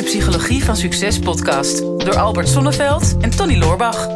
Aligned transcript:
de 0.00 0.06
Psychologie 0.06 0.64
van 0.64 0.76
Succes 0.76 1.18
podcast 1.18 1.78
door 1.78 2.16
Albert 2.16 2.48
Sonneveld 2.48 3.16
en 3.20 3.30
Tony 3.30 3.58
Loorbach. 3.58 4.06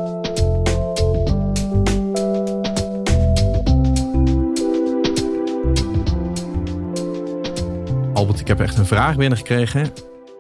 Albert, 8.12 8.40
ik 8.40 8.46
heb 8.46 8.60
echt 8.60 8.78
een 8.78 8.86
vraag 8.86 9.16
binnengekregen. 9.16 9.92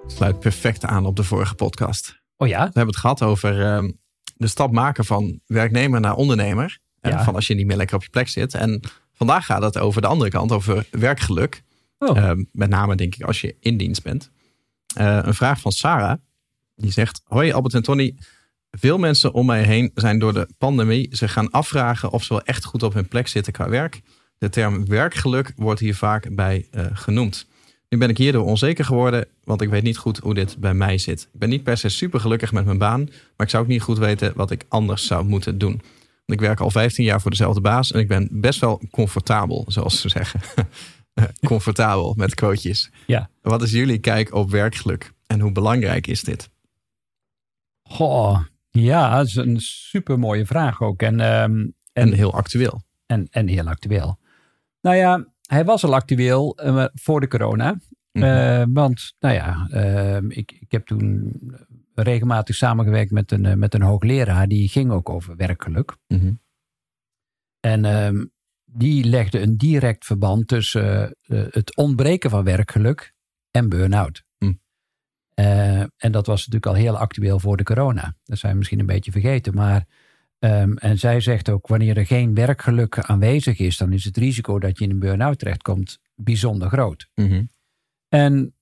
Sluit 0.06 0.38
perfect 0.38 0.84
aan 0.84 1.06
op 1.06 1.16
de 1.16 1.24
vorige 1.24 1.54
podcast. 1.54 2.20
Oh 2.36 2.48
ja? 2.48 2.58
We 2.58 2.64
hebben 2.64 2.86
het 2.86 2.96
gehad 2.96 3.22
over 3.22 3.62
ehm, 3.62 3.90
de 4.36 4.46
stap 4.46 4.72
maken 4.72 5.04
van 5.04 5.40
werknemer 5.46 6.00
naar 6.00 6.14
ondernemer. 6.14 6.78
En 7.00 7.24
van 7.24 7.34
als 7.34 7.46
je 7.46 7.54
niet 7.54 7.66
meer 7.66 7.76
lekker 7.76 7.96
op 7.96 8.02
je 8.02 8.10
plek 8.10 8.28
zit. 8.28 8.54
En 8.54 8.80
vandaag 9.12 9.46
gaat 9.46 9.62
het 9.62 9.78
over 9.78 10.02
de 10.02 10.08
andere 10.08 10.30
kant, 10.30 10.52
over 10.52 10.86
werkgeluk. 10.90 11.62
Oh. 11.98 12.18
Ehm, 12.18 12.44
met 12.52 12.68
name 12.68 12.96
denk 12.96 13.14
ik 13.14 13.22
als 13.22 13.40
je 13.40 13.56
in 13.60 13.76
dienst 13.76 14.02
bent. 14.02 14.32
Eh, 14.94 15.18
een 15.22 15.34
vraag 15.34 15.60
van 15.60 15.72
Sarah. 15.72 16.18
Die 16.76 16.90
zegt, 16.90 17.20
hoi 17.24 17.52
Albert 17.52 17.74
en 17.74 17.82
Tony. 17.82 18.14
Veel 18.70 18.98
mensen 18.98 19.32
om 19.32 19.46
mij 19.46 19.62
heen 19.62 19.90
zijn 19.94 20.18
door 20.18 20.32
de 20.32 20.48
pandemie 20.58 21.08
zich 21.10 21.32
gaan 21.32 21.50
afvragen 21.50 22.10
of 22.10 22.24
ze 22.24 22.32
wel 22.32 22.42
echt 22.42 22.64
goed 22.64 22.82
op 22.82 22.94
hun 22.94 23.08
plek 23.08 23.28
zitten 23.28 23.52
qua 23.52 23.68
werk. 23.68 24.00
De 24.38 24.48
term 24.48 24.86
werkgeluk 24.86 25.52
wordt 25.56 25.80
hier 25.80 25.94
vaak 25.94 26.34
bij 26.34 26.66
eh, 26.70 26.86
genoemd. 26.92 27.46
Nu 27.88 27.98
ben 27.98 28.08
ik 28.08 28.18
hierdoor 28.18 28.44
onzeker 28.44 28.84
geworden, 28.84 29.26
want 29.44 29.60
ik 29.60 29.68
weet 29.68 29.82
niet 29.82 29.96
goed 29.96 30.18
hoe 30.18 30.34
dit 30.34 30.58
bij 30.58 30.74
mij 30.74 30.98
zit. 30.98 31.28
Ik 31.32 31.38
ben 31.38 31.48
niet 31.48 31.62
per 31.62 31.76
se 31.76 31.88
super 31.88 32.20
gelukkig 32.20 32.52
met 32.52 32.64
mijn 32.64 32.78
baan, 32.78 33.00
maar 33.04 33.46
ik 33.46 33.48
zou 33.48 33.62
ook 33.62 33.68
niet 33.68 33.82
goed 33.82 33.98
weten 33.98 34.32
wat 34.36 34.50
ik 34.50 34.64
anders 34.68 35.06
zou 35.06 35.24
moeten 35.24 35.58
doen. 35.58 35.82
Ik 36.26 36.40
werk 36.40 36.60
al 36.60 36.70
15 36.70 37.04
jaar 37.04 37.20
voor 37.20 37.30
dezelfde 37.30 37.60
baas 37.60 37.92
en 37.92 38.00
ik 38.00 38.08
ben 38.08 38.28
best 38.30 38.60
wel 38.60 38.80
comfortabel, 38.90 39.64
zoals 39.68 40.00
ze 40.00 40.08
zeggen. 40.08 40.40
comfortabel 41.46 42.14
met 42.16 42.34
quotejes. 42.34 42.90
Ja. 43.06 43.30
Wat 43.42 43.62
is 43.62 43.70
jullie 43.70 43.98
kijk 43.98 44.34
op 44.34 44.50
werkgeluk 44.50 45.12
en 45.26 45.40
hoe 45.40 45.52
belangrijk 45.52 46.06
is 46.06 46.22
dit? 46.22 46.50
Goh, 47.82 48.40
ja, 48.70 49.16
dat 49.16 49.26
is 49.26 49.34
een 49.34 49.60
super 49.60 50.18
mooie 50.18 50.46
vraag 50.46 50.82
ook. 50.82 51.02
En, 51.02 51.20
ehm, 51.20 51.66
En 51.92 52.12
heel 52.12 52.32
actueel. 52.32 52.82
en, 53.06 53.26
en 53.30 53.48
heel 53.48 53.68
actueel. 53.68 54.18
Nou 54.80 54.96
ja, 54.96 55.26
hij 55.46 55.64
was 55.64 55.84
al 55.84 55.94
actueel 55.94 56.56
eh, 56.56 56.84
voor 56.94 57.20
de 57.20 57.28
corona. 57.28 57.78
Mhm. 58.12 58.24
Eh, 58.24 58.64
want, 58.68 59.14
nou 59.20 59.34
ja, 59.34 59.66
ehm, 59.70 60.30
ik, 60.30 60.52
ik 60.60 60.72
heb 60.72 60.86
toen 60.86 61.32
regelmatig 61.94 62.54
samengewerkt 62.54 63.10
met 63.10 63.32
een, 63.32 63.46
eh, 63.46 63.54
met 63.54 63.74
een 63.74 63.82
hoogleraar. 63.82 64.48
Die 64.48 64.68
ging 64.68 64.90
ook 64.90 65.08
over 65.08 65.36
werkgeluk. 65.36 65.96
Mhm. 66.08 66.32
En 67.60 67.84
ehm, 67.84 68.24
die 68.76 69.04
legde 69.04 69.40
een 69.40 69.56
direct 69.56 70.04
verband 70.04 70.48
tussen 70.48 71.16
eh, 71.22 71.42
het 71.50 71.76
ontbreken 71.76 72.30
van 72.30 72.44
werkgeluk 72.44 73.12
en 73.50 73.68
burn-out. 73.68 74.24
Hm. 74.38 74.52
Eh, 75.34 75.80
en 75.80 76.12
dat 76.12 76.26
was 76.26 76.38
natuurlijk 76.38 76.66
al 76.66 76.74
heel 76.74 76.98
actueel 76.98 77.38
voor 77.38 77.56
de 77.56 77.62
corona. 77.62 78.16
Dat 78.24 78.38
zijn 78.38 78.52
we 78.52 78.58
misschien 78.58 78.80
een 78.80 78.86
beetje 78.86 79.12
vergeten. 79.12 79.54
Maar, 79.54 79.86
ehm, 80.38 80.72
en 80.72 80.98
zij 80.98 81.20
zegt 81.20 81.48
ook, 81.48 81.66
wanneer 81.66 81.96
er 81.96 82.06
geen 82.06 82.34
werkgeluk 82.34 82.98
aanwezig 82.98 83.58
is, 83.58 83.76
dan 83.76 83.92
is 83.92 84.04
het 84.04 84.16
risico 84.16 84.58
dat 84.58 84.78
je 84.78 84.84
in 84.84 84.90
een 84.90 84.98
burn-out 84.98 85.38
terechtkomt 85.38 85.98
bijzonder 86.14 86.68
groot. 86.68 87.08
Mhm. 87.14 87.44
En 88.08 88.54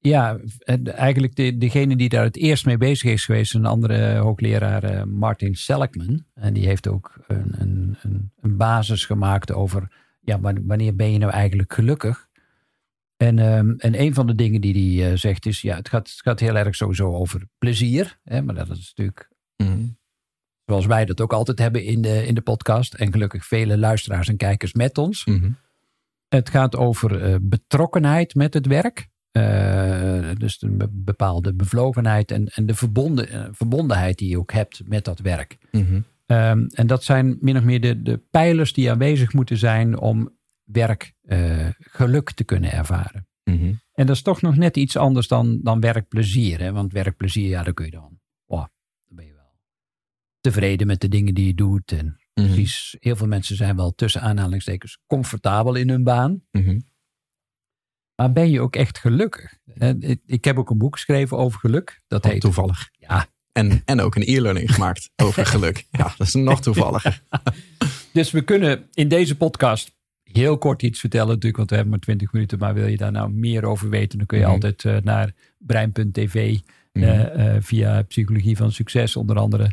ja, 0.00 0.38
en 0.58 0.94
eigenlijk 0.96 1.36
de, 1.36 1.56
degene 1.58 1.96
die 1.96 2.08
daar 2.08 2.24
het 2.24 2.36
eerst 2.36 2.66
mee 2.66 2.76
bezig 2.78 3.10
is 3.12 3.24
geweest, 3.24 3.54
een 3.54 3.66
andere 3.66 4.16
hoogleraar, 4.16 4.84
eh, 4.84 5.02
Martin 5.02 5.54
Seligman. 5.54 6.24
En 6.34 6.52
die 6.52 6.66
heeft 6.66 6.88
ook 6.88 7.14
een, 7.26 7.54
een, 7.58 7.96
een, 8.40 8.56
basis 8.56 9.04
gemaakt 9.04 9.52
over, 9.52 9.92
ja, 10.20 10.40
wan- 10.40 10.66
wanneer 10.66 10.96
ben 10.96 11.12
je 11.12 11.18
nou 11.18 11.32
eigenlijk 11.32 11.72
gelukkig? 11.72 12.26
En, 13.16 13.38
ehm, 13.38 13.70
en 13.70 14.00
een 14.00 14.14
van 14.14 14.26
de 14.26 14.34
dingen 14.34 14.60
die 14.60 15.00
hij 15.00 15.10
eh, 15.10 15.16
zegt 15.16 15.46
is, 15.46 15.60
ja, 15.60 15.76
het 15.76 15.88
gaat, 15.88 16.08
het 16.10 16.20
gaat 16.20 16.40
heel 16.40 16.56
erg 16.56 16.74
sowieso 16.74 17.14
over 17.14 17.48
plezier. 17.58 18.18
Hè, 18.24 18.42
maar 18.42 18.54
dat 18.54 18.68
is 18.70 18.86
natuurlijk, 18.96 19.28
Mhm. 19.56 19.86
zoals 20.64 20.86
wij 20.86 21.04
dat 21.04 21.20
ook 21.20 21.32
altijd 21.32 21.58
hebben 21.58 21.84
in 21.84 22.02
de, 22.02 22.26
in 22.26 22.34
de 22.34 22.40
podcast. 22.40 22.94
En 22.94 23.12
gelukkig 23.12 23.46
vele 23.46 23.78
luisteraars 23.78 24.28
en 24.28 24.36
kijkers 24.36 24.72
met 24.72 24.98
ons. 24.98 25.24
Mhm. 25.26 25.50
Het 26.28 26.50
gaat 26.50 26.76
over 26.76 27.22
eh, 27.22 27.36
betrokkenheid 27.42 28.34
met 28.34 28.54
het 28.54 28.66
werk. 28.66 29.08
Eh, 29.38 30.30
dus 30.36 30.62
een 30.62 30.78
be- 30.78 30.88
bepaalde 30.90 31.54
bevlogenheid 31.54 32.30
en, 32.30 32.46
en 32.46 32.66
de 32.66 32.74
verbonden, 32.74 33.28
eh, 33.28 33.46
verbondenheid 33.52 34.18
die 34.18 34.28
je 34.28 34.38
ook 34.38 34.52
hebt 34.52 34.80
met 34.84 35.04
dat 35.04 35.18
werk. 35.18 35.58
Mhm. 35.72 36.00
Ehm, 36.26 36.66
en 36.68 36.86
dat 36.86 37.04
zijn 37.04 37.36
min 37.40 37.56
of 37.56 37.62
meer 37.62 37.80
de, 37.80 38.02
de 38.02 38.18
pijlers 38.30 38.72
die 38.72 38.90
aanwezig 38.90 39.32
moeten 39.32 39.56
zijn 39.58 39.98
om 39.98 40.36
werk 40.64 41.14
eh, 41.22 41.68
geluk 41.78 42.32
te 42.32 42.44
kunnen 42.44 42.72
ervaren. 42.72 43.26
Mhm. 43.44 43.72
En 43.92 44.06
dat 44.06 44.16
is 44.16 44.22
toch 44.22 44.40
nog 44.42 44.56
net 44.56 44.76
iets 44.76 44.96
anders 44.96 45.28
dan, 45.28 45.60
dan 45.62 45.80
werkplezier. 45.80 46.58
Hè? 46.60 46.72
Want 46.72 46.92
werkplezier, 46.92 47.48
ja, 47.48 47.62
dan 47.62 47.74
kun 47.74 47.84
je 47.84 47.90
dan. 47.90 48.18
Oh, 48.46 48.64
dan 49.06 49.16
ben 49.16 49.26
je 49.26 49.32
wel 49.32 49.52
tevreden 50.40 50.86
met 50.86 51.00
de 51.00 51.08
dingen 51.08 51.34
die 51.34 51.46
je 51.46 51.54
doet. 51.54 51.92
En 51.92 52.20
Mhm. 52.34 52.46
precies, 52.46 52.96
heel 53.00 53.16
veel 53.16 53.26
mensen 53.26 53.56
zijn 53.56 53.76
wel 53.76 53.94
tussen 53.94 54.20
aanhalingstekens 54.20 54.98
comfortabel 55.06 55.74
in 55.74 55.88
hun 55.88 56.04
baan. 56.04 56.42
Maar 58.20 58.32
ben 58.32 58.50
je 58.50 58.60
ook 58.60 58.76
echt 58.76 58.98
gelukkig? 58.98 59.54
Ik- 60.26 60.44
heb 60.44 60.58
ook 60.58 60.70
een 60.70 60.78
boek 60.78 60.92
geschreven 60.94 61.36
over 61.36 61.58
geluk. 61.60 62.00
Dat 62.08 62.24
Oh, 62.24 62.30
heet. 62.30 62.40
toevallig. 62.40 62.88
Ja. 62.92 63.26
En, 63.52 63.82
en 63.84 64.00
ook 64.00 64.14
een 64.16 64.22
e-learning 64.26 64.74
gemaakt 64.74 65.10
over 65.24 65.46
geluk. 65.46 65.86
Ja, 65.90 66.14
dat 66.16 66.26
is 66.26 66.34
nog 66.34 66.60
toevalliger. 66.60 67.22
Dus 68.12 68.30
we 68.30 68.42
kunnen 68.42 68.86
in 68.94 69.08
deze 69.08 69.36
podcast 69.36 69.96
heel 70.22 70.58
kort 70.58 70.82
iets 70.82 71.00
vertellen, 71.00 71.28
natuurlijk, 71.28 71.56
want 71.56 71.68
we 71.70 71.74
hebben 71.74 71.94
maar 71.94 72.02
20 72.04 72.32
minuten. 72.32 72.58
Maar 72.58 72.74
wil 72.74 72.86
je 72.86 72.96
daar 72.96 73.12
nou 73.12 73.30
meer 73.32 73.64
over 73.64 73.88
weten, 73.88 74.18
dan 74.18 74.26
kun 74.26 74.38
je 74.38 74.44
Mhm. 74.44 74.52
altijd 74.52 74.84
eh, 74.84 74.96
naar 75.02 75.32
brein.tv 75.58 76.58
Mhm. 76.92 77.04
eh, 77.04 77.54
eh, 77.56 77.62
via 77.62 78.02
Psychologie 78.02 78.56
van 78.56 78.72
Succes, 78.72 79.16
onder 79.16 79.36
andere. 79.38 79.70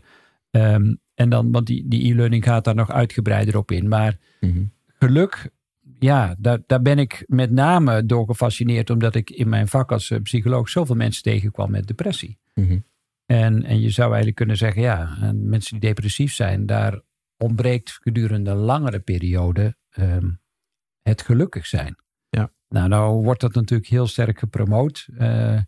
Ehm, 0.52 0.94
en 1.14 1.30
dan, 1.30 1.52
want 1.52 1.68
die, 1.68 1.88
die 1.88 2.12
e-learning 2.12 2.44
gaat 2.44 2.64
daar 2.64 2.76
nog 2.76 2.92
uitgebreider 2.92 3.58
op 3.58 3.72
in. 3.72 3.88
Maar 3.88 4.18
Mhm. 4.40 4.64
geluk, 5.00 5.50
ja, 6.00 6.36
daar, 6.40 6.60
daar 6.66 6.82
ben 6.82 7.00
ik 7.00 7.24
met 7.28 7.52
name 7.52 8.06
door 8.06 8.26
gefascineerd, 8.26 8.90
omdat 8.90 9.16
ik 9.16 9.30
in 9.30 9.50
mijn 9.50 9.68
vak 9.68 9.92
als 9.92 10.12
eh, 10.12 10.22
psycholoog 10.22 10.70
zoveel 10.70 10.96
mensen 10.96 11.24
tegenkwam 11.24 11.72
met 11.72 11.88
depressie. 11.88 12.38
Mhm. 12.54 12.80
En, 13.26 13.64
en 13.64 13.82
je 13.82 13.90
zou 13.90 14.08
eigenlijk 14.08 14.36
kunnen 14.36 14.58
zeggen, 14.58 14.82
ja, 14.82 15.18
en 15.22 15.50
mensen 15.50 15.80
die 15.80 15.90
depressief 15.90 16.34
zijn, 16.34 16.66
daar 16.66 17.02
ontbreekt 17.38 18.00
gedurende 18.02 18.52
een 18.52 18.58
langere 18.58 19.00
periode 19.00 19.76
ehm, 19.90 20.30
het 21.02 21.22
gelukkig 21.22 21.66
zijn. 21.66 21.96
Ja. 22.30 22.52
Nou, 22.70 22.88
nou 22.88 23.24
wordt 23.24 23.42
dat 23.42 23.54
natuurlijk 23.54 23.90
heel 23.90 24.08
sterk 24.08 24.40
gepromoot. 24.40 25.08
eh, 25.18 25.60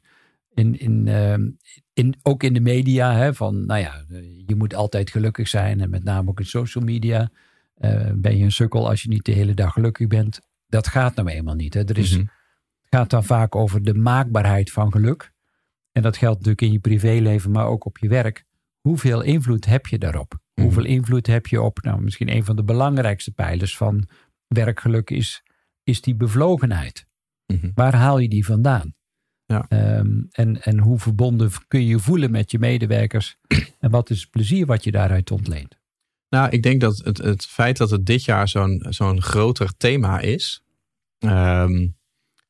in, 0.54 0.80
in, 0.80 1.08
ehm, 1.08 1.50
in, 1.94 2.16
ook 2.22 2.44
in 2.44 2.54
de 2.54 2.60
media, 2.60 3.14
hè, 3.14 3.34
van 3.34 3.66
nou 3.66 3.80
ja, 3.80 4.04
eh, 4.10 4.48
je 4.48 4.56
moet 4.56 4.76
altijd 4.76 5.10
gelukkig 5.10 5.48
zijn. 5.48 5.82
En 5.82 5.90
met 5.90 6.04
name 6.04 6.30
ook 6.30 6.40
in 6.40 6.46
social 6.46 6.84
media. 6.84 7.32
Eh, 7.78 8.12
ben 8.16 8.38
je 8.38 8.44
een 8.44 8.52
sukkel 8.52 8.90
als 8.90 9.02
je 9.02 9.10
niet 9.10 9.26
de 9.26 9.32
hele 9.32 9.54
dag 9.54 9.74
gelukkig 9.74 10.08
bent. 10.08 10.40
Dat 10.68 10.88
gaat 10.88 11.16
nou 11.16 11.28
eenmaal 11.30 11.56
niet. 11.56 11.74
Hè. 11.74 11.84
Er 11.84 11.98
is, 11.98 12.12
Mhm. 12.12 12.20
het 12.20 12.30
gaat 12.90 13.10
dan 13.10 13.24
vaak 13.24 13.56
over 13.56 13.84
de 13.84 13.94
maakbaarheid 13.94 14.72
van 14.72 14.92
geluk. 14.92 15.32
En 15.92 16.02
dat 16.02 16.18
geldt 16.18 16.36
natuurlijk 16.38 16.62
in 16.62 16.72
je 16.72 16.80
privéleven, 16.80 17.52
maar 17.52 17.66
ook 17.66 17.86
op 17.86 17.98
je 17.98 18.08
werk. 18.08 18.46
Hoeveel 18.80 19.22
invloed 19.22 19.66
heb 19.66 19.88
je 19.88 19.98
daarop? 19.98 20.40
Mhm. 20.54 20.66
Hoeveel 20.66 20.86
invloed 20.86 21.28
heb 21.28 21.48
je 21.48 21.62
op, 21.62 21.82
nou 21.82 22.02
misschien 22.02 22.30
een 22.36 22.46
van 22.46 22.56
de 22.56 22.64
belangrijkste 22.64 23.32
pijlers 23.32 23.78
van 23.78 24.08
werkgeluk 24.48 25.10
is, 25.10 25.44
is 25.84 26.02
die 26.02 26.16
bevlogenheid. 26.16 27.08
Mhm. 27.46 27.72
Waar 27.74 27.96
haal 27.96 28.18
je 28.20 28.30
die 28.30 28.46
vandaan? 28.46 28.96
Ja. 29.46 29.66
Ehm, 29.70 30.22
en, 30.32 30.62
en 30.62 30.80
hoe 30.80 31.00
verbonden 31.00 31.52
kun 31.68 31.80
je 31.82 31.88
je 31.88 32.00
voelen 32.00 32.32
met 32.32 32.52
je 32.52 32.60
medewerkers? 32.60 33.38
En 33.80 33.90
wat 33.92 34.10
is 34.10 34.22
het 34.22 34.30
plezier 34.30 34.66
wat 34.66 34.84
je 34.84 34.92
daaruit 34.92 35.32
ontleent? 35.32 35.78
Nou, 36.30 36.50
ik 36.50 36.64
denk 36.64 36.82
dat 36.82 36.98
het, 37.04 37.18
het 37.18 37.46
feit 37.46 37.78
dat 37.78 37.90
het 37.90 38.06
dit 38.06 38.24
jaar 38.24 38.48
zo'n 38.48 38.86
zo'n 38.90 39.22
groter 39.22 39.78
thema 39.78 40.20
is, 40.20 40.64
ehm, 41.20 41.88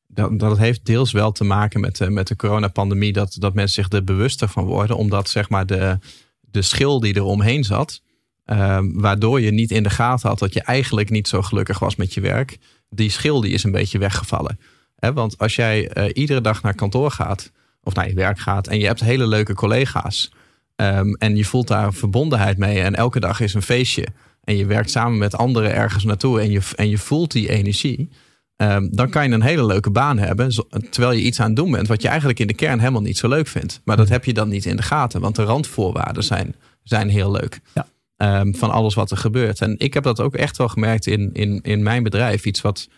dat, 0.06 0.38
dat 0.38 0.58
heeft 0.58 0.84
deels 0.84 1.12
wel 1.12 1.32
te 1.32 1.44
maken 1.44 1.80
met 1.80 1.96
de, 1.96 2.10
met 2.10 2.26
de 2.28 2.36
coronapandemie, 2.36 3.12
dat, 3.12 3.36
dat 3.38 3.54
mensen 3.54 3.84
zich 3.84 3.92
er 3.92 4.04
bewuster 4.04 4.48
van 4.48 4.64
worden, 4.64 4.96
omdat 4.96 5.28
zeg 5.28 5.48
maar 5.48 5.66
de, 5.66 5.98
de 6.40 6.62
schil 6.62 7.00
die 7.00 7.14
er 7.14 7.22
omheen 7.22 7.64
zat, 7.64 8.02
ehm, 8.44 8.90
waardoor 8.92 9.40
je 9.40 9.50
niet 9.50 9.70
in 9.70 9.82
de 9.82 9.90
gaten 9.90 10.28
had 10.28 10.38
dat 10.38 10.52
je 10.52 10.62
eigenlijk 10.62 11.10
niet 11.10 11.28
zo 11.28 11.42
gelukkig 11.42 11.78
was 11.78 11.96
met 11.96 12.14
je 12.14 12.20
werk, 12.20 12.58
die 12.90 13.10
schil 13.10 13.40
die 13.40 13.52
is 13.52 13.64
een 13.64 13.70
beetje 13.70 13.98
weggevallen. 13.98 14.58
Want 14.98 15.38
als 15.38 15.54
jij 15.54 15.88
eh, 15.88 16.10
iedere 16.12 16.40
dag 16.40 16.62
naar 16.62 16.74
kantoor 16.74 17.10
gaat, 17.10 17.52
of 17.82 17.94
naar 17.94 18.08
je 18.08 18.14
werk 18.14 18.38
gaat, 18.38 18.66
en 18.66 18.78
je 18.78 18.86
hebt 18.86 19.00
hele 19.00 19.26
leuke 19.26 19.54
collega's, 19.54 20.30
Ehm, 20.78 21.12
en 21.12 21.36
je 21.36 21.44
voelt 21.44 21.68
daar 21.68 21.94
verbondenheid 21.94 22.58
mee. 22.58 22.80
En 22.80 22.94
elke 22.94 23.20
dag 23.20 23.40
is 23.40 23.54
een 23.54 23.62
feestje. 23.62 24.06
En 24.44 24.56
je 24.56 24.66
werkt 24.66 24.90
samen 24.90 25.18
met 25.18 25.36
anderen 25.36 25.74
ergens 25.74 26.04
naartoe. 26.04 26.40
En 26.40 26.50
je, 26.50 26.60
en 26.74 26.88
je 26.88 26.98
voelt 26.98 27.32
die 27.32 27.48
energie. 27.48 28.08
Ehm, 28.56 28.88
dan 28.90 29.10
kan 29.10 29.28
je 29.28 29.34
een 29.34 29.42
hele 29.42 29.66
leuke 29.66 29.90
baan 29.90 30.18
hebben. 30.18 30.52
terwijl 30.90 31.12
je 31.12 31.22
iets 31.22 31.40
aan 31.40 31.46
het 31.46 31.56
doen 31.56 31.70
bent. 31.70 31.88
Wat 31.88 32.02
je 32.02 32.08
eigenlijk 32.08 32.38
in 32.38 32.46
de 32.46 32.54
kern 32.54 32.78
helemaal 32.78 33.00
niet 33.00 33.18
zo 33.18 33.28
leuk 33.28 33.46
vindt. 33.46 33.80
Maar 33.84 33.96
dat 33.96 34.08
heb 34.08 34.24
je 34.24 34.32
dan 34.32 34.48
niet 34.48 34.64
in 34.64 34.76
de 34.76 34.82
gaten. 34.82 35.20
Want 35.20 35.36
de 35.36 35.42
randvoorwaarden 35.42 36.24
zijn, 36.24 36.54
zijn 36.82 37.08
heel 37.08 37.30
leuk. 37.30 37.60
Ja. 37.74 37.86
Ehm, 38.16 38.52
van 38.52 38.70
alles 38.70 38.94
wat 38.94 39.10
er 39.10 39.16
gebeurt. 39.16 39.60
En 39.60 39.74
ik 39.78 39.94
heb 39.94 40.02
dat 40.02 40.20
ook 40.20 40.34
echt 40.34 40.56
wel 40.56 40.68
gemerkt 40.68 41.06
in, 41.06 41.30
in, 41.32 41.60
in 41.62 41.82
mijn 41.82 42.02
bedrijf. 42.02 42.44
Iets 42.44 42.60
wat 42.60 42.88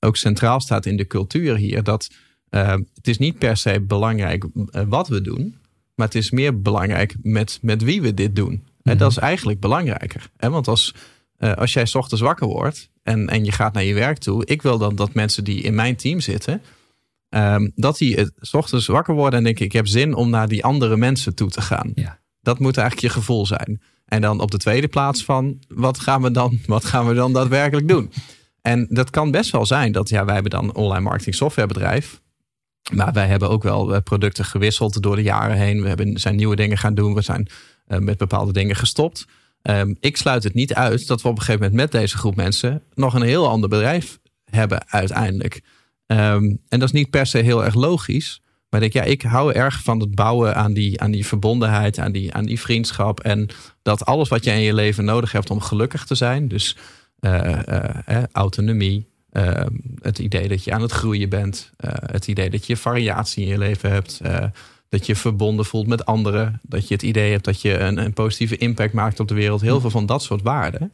ook 0.00 0.16
centraal 0.16 0.60
staat 0.60 0.86
in 0.86 0.96
de 0.96 1.06
cultuur 1.06 1.56
hier. 1.56 1.82
Dat 1.82 2.10
het 2.50 3.08
is 3.08 3.18
niet 3.18 3.38
per 3.38 3.56
se 3.56 3.80
belangrijk 3.80 4.46
eh, 4.70 4.82
wat 4.88 5.08
we 5.08 5.20
doen, 5.20 5.56
maar 5.98 6.06
het 6.06 6.16
is 6.16 6.30
meer 6.30 6.62
belangrijk 6.62 7.14
met, 7.22 7.58
met 7.62 7.82
wie 7.82 8.02
we 8.02 8.14
dit 8.14 8.36
doen. 8.36 8.52
En 8.52 8.94
Mhm. 8.94 8.98
dat 8.98 9.10
is 9.10 9.16
eigenlijk 9.18 9.60
belangrijker. 9.60 10.30
Hè? 10.36 10.50
Want 10.50 10.68
als, 10.68 10.94
eh, 11.36 11.52
als 11.52 11.72
jij 11.72 11.86
's 11.86 11.94
ochtends 11.94 12.22
wakker 12.22 12.46
wordt 12.46 12.90
en, 13.02 13.28
en 13.28 13.44
je 13.44 13.52
gaat 13.52 13.72
naar 13.72 13.84
je 13.84 13.94
werk 13.94 14.18
toe, 14.18 14.46
ik 14.46 14.62
wil 14.62 14.78
dan 14.78 14.96
dat 14.96 15.14
mensen 15.14 15.44
die 15.44 15.62
in 15.62 15.74
mijn 15.74 15.96
team 15.96 16.20
zitten, 16.20 16.62
ehm, 17.28 17.68
dat 17.74 17.98
die 17.98 18.14
het 18.14 18.32
's 18.40 18.54
ochtends 18.54 18.86
wakker 18.86 19.14
worden 19.14 19.38
en 19.38 19.44
denken: 19.44 19.64
ik 19.64 19.72
heb 19.72 19.86
zin 19.86 20.14
om 20.14 20.30
naar 20.30 20.48
die 20.48 20.64
andere 20.64 20.96
mensen 20.96 21.34
toe 21.34 21.50
te 21.50 21.60
gaan. 21.60 21.92
Ja. 21.94 22.18
Dat 22.40 22.58
moet 22.58 22.76
eigenlijk 22.76 23.06
je 23.12 23.20
gevoel 23.20 23.46
zijn. 23.46 23.80
En 24.04 24.20
dan 24.20 24.40
op 24.40 24.50
de 24.50 24.56
tweede 24.58 24.88
plaats 24.88 25.24
van 25.24 25.58
wat 25.68 25.98
gaan 26.00 26.22
we 26.22 26.30
dan, 26.30 26.58
wat 26.66 26.84
gaan 26.84 27.06
we 27.06 27.14
dan 27.14 27.32
daadwerkelijk 27.32 27.88
doen? 27.88 28.12
En 28.62 28.86
dat 28.90 29.10
kan 29.10 29.30
best 29.30 29.50
wel 29.50 29.66
zijn 29.66 29.92
dat 29.92 30.08
ja, 30.08 30.24
wij 30.24 30.34
hebben 30.34 30.50
dan 30.52 30.64
een 30.64 30.74
online 30.74 31.00
marketing 31.00 31.34
softwarebedrijf. 31.34 32.20
Maar 32.92 33.12
wij 33.12 33.26
hebben 33.26 33.48
ook 33.48 33.62
wel 33.62 33.94
eh, 33.94 34.00
producten 34.02 34.44
gewisseld 34.44 35.02
door 35.02 35.16
de 35.16 35.22
jaren 35.22 35.56
heen. 35.56 35.82
We 35.82 35.88
hebben, 35.88 36.18
zijn 36.18 36.36
nieuwe 36.36 36.56
dingen 36.56 36.78
gaan 36.78 36.94
doen. 36.94 37.14
We 37.14 37.22
zijn 37.22 37.48
eh, 37.86 37.98
met 37.98 38.18
bepaalde 38.18 38.52
dingen 38.52 38.76
gestopt. 38.76 39.26
Ehm, 39.62 39.94
ik 40.00 40.16
sluit 40.16 40.44
het 40.44 40.54
niet 40.54 40.74
uit 40.74 41.06
dat 41.06 41.22
we 41.22 41.28
op 41.28 41.34
een 41.34 41.42
gegeven 41.42 41.60
moment 41.60 41.80
met 41.80 42.00
deze 42.00 42.16
groep 42.16 42.36
mensen 42.36 42.82
nog 42.94 43.14
een 43.14 43.22
heel 43.22 43.48
ander 43.48 43.68
bedrijf 43.68 44.18
hebben 44.44 44.90
uiteindelijk. 44.90 45.60
Ehm, 46.06 46.44
en 46.68 46.78
dat 46.78 46.82
is 46.82 46.92
niet 46.92 47.10
per 47.10 47.26
se 47.26 47.38
heel 47.38 47.64
erg 47.64 47.74
logisch. 47.74 48.40
Maar 48.70 48.82
ik 48.82 48.92
denk, 48.92 49.06
ja, 49.06 49.12
ik 49.12 49.22
hou 49.22 49.52
erg 49.52 49.82
van 49.82 50.00
het 50.00 50.14
bouwen 50.14 50.54
aan 50.54 50.72
die, 50.72 51.00
aan 51.00 51.10
die 51.10 51.26
verbondenheid, 51.26 51.98
aan 51.98 52.12
die, 52.12 52.34
aan 52.34 52.44
die 52.44 52.60
vriendschap. 52.60 53.20
En 53.20 53.48
dat 53.82 54.04
alles 54.04 54.28
wat 54.28 54.44
je 54.44 54.50
in 54.50 54.60
je 54.60 54.74
leven 54.74 55.04
nodig 55.04 55.32
hebt 55.32 55.50
om 55.50 55.60
gelukkig 55.60 56.04
te 56.04 56.14
zijn. 56.14 56.48
Dus 56.48 56.76
eh, 57.18 58.22
autonomie, 58.32 59.06
eh, 59.30 59.66
het 60.02 60.18
idee 60.18 60.48
dat 60.48 60.64
je 60.64 60.72
aan 60.72 60.82
het 60.82 60.92
groeien 60.92 61.28
bent. 61.28 61.72
eh, 61.76 61.92
het 61.94 62.26
idee 62.28 62.50
dat 62.50 62.66
je 62.66 62.76
variatie 62.76 63.42
in 63.42 63.48
je 63.48 63.58
leven 63.58 63.90
hebt. 63.90 64.20
eh, 64.22 64.44
dat 64.88 65.06
je 65.06 65.16
verbonden 65.16 65.64
voelt 65.64 65.86
met 65.86 66.04
anderen. 66.04 66.60
Dat 66.62 66.88
je 66.88 66.94
het 66.94 67.02
idee 67.02 67.30
hebt 67.30 67.44
dat 67.44 67.60
je 67.60 67.78
een, 67.78 67.98
een 67.98 68.12
positieve 68.12 68.56
impact 68.56 68.92
maakt 68.92 69.20
op 69.20 69.28
de 69.28 69.34
wereld. 69.34 69.60
Heel 69.60 69.80
veel 69.80 69.90
van 69.90 70.06
dat 70.06 70.22
soort 70.22 70.42
waarden. 70.42 70.92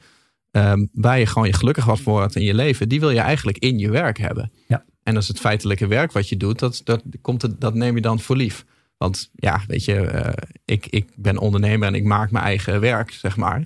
ehm, 0.51 0.87
waar 0.93 1.19
je 1.19 1.27
gewoon 1.27 1.47
je 1.49 1.53
gelukkig 1.55 1.85
wat 1.85 2.01
voor 2.01 2.13
wordt 2.13 2.37
in 2.37 2.43
je 2.43 2.55
leven. 2.55 2.89
Die 2.89 3.01
wil 3.01 3.11
je 3.11 3.21
eigenlijk 3.21 3.59
in 3.59 3.79
je 3.79 3.91
werk 3.91 4.19
hebben. 4.19 4.53
Ja. 4.67 4.85
En 5.03 5.15
dat 5.15 5.23
is 5.23 5.29
het 5.29 5.41
feitelijke 5.41 5.87
werk 5.87 6.13
wat 6.13 6.29
je 6.29 6.37
doet. 6.37 6.59
Dat, 6.59 6.81
dat, 6.85 7.03
komt 7.21 7.43
het, 7.43 7.61
dat 7.61 7.75
neem 7.75 7.95
je 7.95 8.01
dan 8.01 8.21
voor 8.21 8.37
lief. 8.37 8.65
Want 8.97 9.31
ja, 9.35 9.63
weet 9.67 9.85
je, 9.85 9.95
eh, 10.01 10.33
ik, 10.65 10.87
ik 10.87 11.09
ben 11.17 11.39
ondernemer 11.39 11.89
en 11.89 11.95
ik 11.95 12.05
maak 12.05 12.31
mijn 12.31 12.45
eigen 12.45 12.81
werk, 12.81 13.11
zeg 13.11 13.37
maar. 13.37 13.65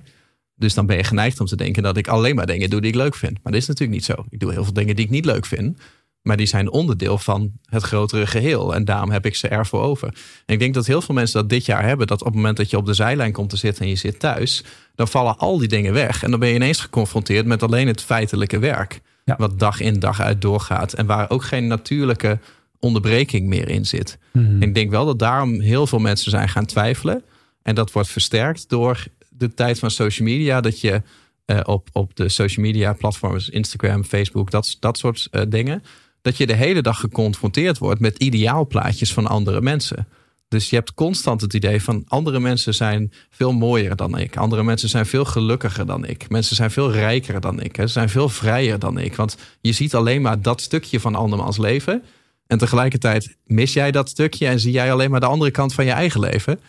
Dus 0.59 0.73
dan 0.73 0.85
ben 0.85 0.97
je 0.97 1.03
geneigd 1.03 1.39
om 1.39 1.45
te 1.45 1.55
denken 1.55 1.83
dat 1.83 1.97
ik 1.97 2.07
alleen 2.07 2.35
maar 2.35 2.45
dingen 2.45 2.69
doe 2.69 2.81
die 2.81 2.89
ik 2.89 2.95
leuk 2.95 3.15
vind. 3.15 3.33
Maar 3.43 3.51
dat 3.51 3.61
is 3.61 3.67
natuurlijk 3.67 3.97
niet 3.97 4.05
zo. 4.05 4.25
Ik 4.29 4.39
doe 4.39 4.51
heel 4.51 4.63
veel 4.63 4.73
dingen 4.73 4.95
die 4.95 5.05
ik 5.05 5.11
niet 5.11 5.25
leuk 5.25 5.45
vind. 5.45 5.77
Maar 6.21 6.37
die 6.37 6.45
zijn 6.45 6.71
onderdeel 6.71 7.17
van 7.17 7.51
het 7.63 7.83
grotere 7.83 8.27
geheel. 8.27 8.75
En 8.75 8.85
daarom 8.85 9.11
heb 9.11 9.25
ik 9.25 9.35
ze 9.35 9.47
ervoor 9.47 9.81
over. 9.81 10.07
En 10.45 10.53
ik 10.53 10.59
denk 10.59 10.73
dat 10.73 10.85
heel 10.85 11.01
veel 11.01 11.15
mensen 11.15 11.39
dat 11.41 11.49
dit 11.49 11.65
jaar 11.65 11.83
hebben. 11.83 12.07
Dat 12.07 12.19
op 12.19 12.25
het 12.25 12.35
moment 12.35 12.57
dat 12.57 12.69
je 12.69 12.77
op 12.77 12.85
de 12.85 12.93
zijlijn 12.93 13.31
komt 13.31 13.49
te 13.49 13.57
zitten 13.57 13.83
en 13.83 13.89
je 13.89 13.95
zit 13.95 14.19
thuis. 14.19 14.63
Dan 14.95 15.07
vallen 15.07 15.37
al 15.37 15.57
die 15.57 15.67
dingen 15.67 15.93
weg. 15.93 16.23
En 16.23 16.31
dan 16.31 16.39
ben 16.39 16.49
je 16.49 16.55
ineens 16.55 16.81
geconfronteerd 16.81 17.45
met 17.45 17.63
alleen 17.63 17.87
het 17.87 18.01
feitelijke 18.01 18.59
werk. 18.59 19.01
Ja. 19.25 19.35
Wat 19.37 19.59
dag 19.59 19.79
in 19.79 19.99
dag 19.99 20.19
uit 20.21 20.41
doorgaat. 20.41 20.93
En 20.93 21.05
waar 21.05 21.29
ook 21.29 21.43
geen 21.43 21.67
natuurlijke 21.67 22.39
onderbreking 22.79 23.47
meer 23.47 23.69
in 23.69 23.85
zit. 23.85 24.17
Mhm. 24.31 24.61
Ik 24.61 24.73
denk 24.73 24.89
wel 24.91 25.05
dat 25.05 25.19
daarom 25.19 25.59
heel 25.59 25.87
veel 25.87 25.99
mensen 25.99 26.31
zijn 26.31 26.49
gaan 26.49 26.65
twijfelen. 26.65 27.23
En 27.61 27.75
dat 27.75 27.91
wordt 27.91 28.09
versterkt 28.09 28.69
door 28.69 29.05
de 29.39 29.53
tijd 29.53 29.79
van 29.79 29.91
social 29.91 30.27
media. 30.27 30.61
Dat 30.61 30.81
je 30.81 31.01
eh, 31.45 31.59
op, 31.63 31.89
op 31.93 32.15
de 32.15 32.29
social 32.29 32.65
media 32.65 32.93
platforms, 32.93 33.49
Instagram, 33.49 34.03
Facebook, 34.03 34.51
dat, 34.51 34.77
dat 34.79 34.97
soort 34.97 35.27
eh, 35.31 35.41
dingen. 35.47 35.83
Dat 36.21 36.37
je 36.37 36.47
de 36.47 36.55
hele 36.55 36.81
dag 36.81 36.99
geconfronteerd 36.99 37.77
wordt 37.77 37.99
met 37.99 38.17
ideaalplaatjes 38.17 39.13
van 39.13 39.27
andere 39.27 39.61
mensen. 39.61 40.07
Dus 40.47 40.69
je 40.69 40.75
hebt 40.75 40.93
constant 40.93 41.41
het 41.41 41.53
idee 41.53 41.81
van 41.83 42.03
andere 42.07 42.39
mensen 42.39 42.73
zijn 42.73 43.11
veel 43.29 43.53
mooier 43.53 43.95
dan 43.95 44.17
ik. 44.17 44.37
Andere 44.37 44.63
mensen 44.63 44.89
zijn 44.89 45.05
veel 45.05 45.25
gelukkiger 45.25 45.85
dan 45.85 46.05
ik. 46.05 46.29
Mensen 46.29 46.55
zijn 46.55 46.71
veel 46.71 46.91
rijker 46.91 47.39
dan 47.39 47.61
ik. 47.61 47.75
Ze 47.75 47.87
zijn 47.87 48.09
veel 48.09 48.29
vrijer 48.29 48.79
dan 48.79 48.99
ik. 48.99 49.15
Want 49.15 49.37
je 49.61 49.71
ziet 49.71 49.95
alleen 49.95 50.21
maar 50.21 50.41
dat 50.41 50.61
stukje 50.61 50.99
van 50.99 51.15
andermans 51.15 51.57
leven. 51.57 52.03
En 52.47 52.57
tegelijkertijd 52.57 53.35
mis 53.45 53.73
jij 53.73 53.91
dat 53.91 54.09
stukje 54.09 54.47
en 54.47 54.59
zie 54.59 54.71
jij 54.71 54.91
alleen 54.91 55.11
maar 55.11 55.19
de 55.19 55.25
andere 55.25 55.51
kant 55.51 55.73
van 55.73 55.85
je 55.85 55.91
eigen 55.91 56.19
leven. 56.19 56.59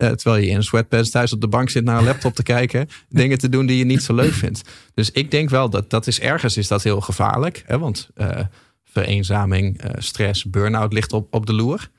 Eh, 0.00 0.10
terwijl 0.10 0.42
je 0.42 0.50
in 0.50 0.56
een 0.56 0.62
sweatpants 0.62 1.10
thuis 1.10 1.32
op 1.32 1.40
de 1.40 1.48
bank 1.48 1.70
zit 1.70 1.84
naar 1.84 1.98
een 1.98 2.04
laptop 2.04 2.34
te 2.34 2.42
kijken. 2.42 2.88
dingen 3.08 3.38
te 3.38 3.48
doen 3.48 3.66
die 3.66 3.78
je 3.78 3.84
niet 3.84 4.02
zo 4.02 4.14
leuk 4.14 4.32
vindt. 4.32 4.62
Dus 4.94 5.10
ik 5.10 5.30
denk 5.30 5.50
wel 5.50 5.70
dat 5.70 5.90
dat 5.90 6.06
is 6.06 6.20
ergens 6.20 6.56
is 6.56 6.68
dat 6.68 6.82
heel 6.82 7.00
gevaarlijk. 7.00 7.62
Hè? 7.66 7.78
Want 7.78 8.10
eh, 8.14 8.40
vereenzaming, 8.84 9.80
eh, 9.80 9.90
stress, 9.98 10.44
burn-out 10.44 10.92
ligt 10.92 11.12
op, 11.12 11.34
op 11.34 11.46
de 11.46 11.52
loer. 11.52 11.90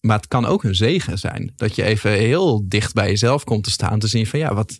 Maar 0.00 0.16
het 0.16 0.28
kan 0.28 0.44
ook 0.44 0.64
een 0.64 0.74
zegen 0.74 1.18
zijn. 1.18 1.52
Dat 1.56 1.74
je 1.74 1.82
even 1.82 2.10
heel 2.10 2.68
dicht 2.68 2.94
bij 2.94 3.08
jezelf 3.08 3.44
komt 3.44 3.64
te 3.64 3.70
staan. 3.70 3.98
Te 3.98 4.06
zien 4.06 4.26
van 4.26 4.38
ja, 4.38 4.54
wat, 4.54 4.78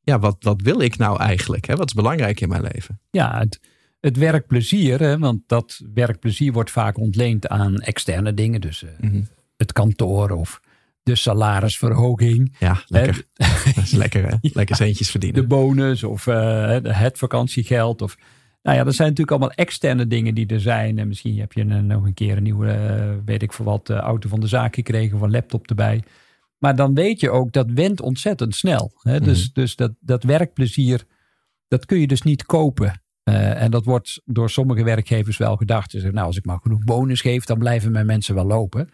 ja, 0.00 0.18
wat, 0.18 0.36
wat 0.40 0.62
wil 0.62 0.80
ik 0.80 0.96
nou 0.96 1.20
eigenlijk? 1.20 1.66
Hè? 1.66 1.76
Wat 1.76 1.86
is 1.86 1.94
belangrijk 1.94 2.40
in 2.40 2.48
mijn 2.48 2.62
leven? 2.72 3.00
Ja, 3.10 3.38
het, 3.38 3.60
het 4.00 4.16
werkplezier, 4.16 5.00
hè, 5.00 5.18
want 5.18 5.42
dat 5.46 5.80
werkplezier 5.94 6.52
wordt 6.52 6.70
vaak 6.70 6.98
ontleend 6.98 7.48
aan 7.48 7.80
externe 7.80 8.34
dingen. 8.34 8.60
Dus 8.60 8.82
eh, 8.82 9.10
het 9.56 9.72
kantoor 9.72 10.30
of 10.30 10.60
de 11.04 11.14
salarisverhoging, 11.14 12.56
Ja, 12.58 12.82
lekker. 12.86 13.24
Dat 13.74 13.84
is 13.84 13.92
lekker 13.92 14.28
hè? 14.28 14.36
Lekker 14.40 14.76
centjes 14.76 15.10
verdienen. 15.10 15.40
de 15.40 15.46
bonus 15.46 16.02
of 16.04 16.26
eh, 16.26 16.78
het 16.82 17.18
vakantiegeld. 17.18 18.02
Of, 18.02 18.16
nou 18.62 18.76
ja, 18.76 18.84
dat 18.84 18.94
zijn 18.94 19.08
natuurlijk 19.08 19.36
allemaal 19.36 19.56
externe 19.56 20.06
dingen 20.06 20.34
die 20.34 20.46
er 20.46 20.60
zijn. 20.60 20.98
En 20.98 21.08
misschien 21.08 21.38
heb 21.38 21.52
je 21.52 21.60
een, 21.60 21.86
nog 21.86 22.04
een 22.04 22.14
keer 22.14 22.36
een 22.36 22.42
nieuwe, 22.42 22.70
eh, 22.70 23.10
weet 23.24 23.42
ik 23.42 23.52
voor 23.52 23.64
wat, 23.64 23.90
eh, 23.90 23.96
auto 23.96 24.28
van 24.28 24.40
de 24.40 24.46
zaak 24.46 24.74
gekregen 24.74 25.16
of 25.16 25.22
een 25.22 25.30
laptop 25.30 25.68
erbij. 25.68 26.02
Maar 26.58 26.76
dan 26.76 26.94
weet 26.94 27.20
je 27.20 27.30
ook, 27.30 27.52
dat 27.52 27.70
went 27.70 28.00
ontzettend 28.00 28.54
snel. 28.54 28.92
Hè? 29.02 29.20
Dus, 29.20 29.52
dus 29.52 29.76
dat, 29.76 29.92
dat 30.00 30.22
werkplezier, 30.22 31.04
dat 31.68 31.86
kun 31.86 32.00
je 32.00 32.06
dus 32.06 32.22
niet 32.22 32.44
kopen. 32.44 33.02
En 33.24 33.70
dat 33.70 33.84
wordt 33.84 34.20
door 34.24 34.50
sommige 34.50 34.84
werkgevers 34.84 35.36
wel 35.36 35.56
gedacht. 35.56 35.90
Ze 35.90 35.96
zeggen, 35.96 36.14
nou, 36.14 36.26
als 36.26 36.36
ik 36.36 36.44
maar 36.44 36.58
genoeg 36.62 36.84
bonus 36.84 37.20
geef, 37.20 37.44
dan 37.44 37.58
blijven 37.58 37.92
mijn 37.92 38.06
mensen 38.06 38.34
wel 38.34 38.46
lopen. 38.46 38.88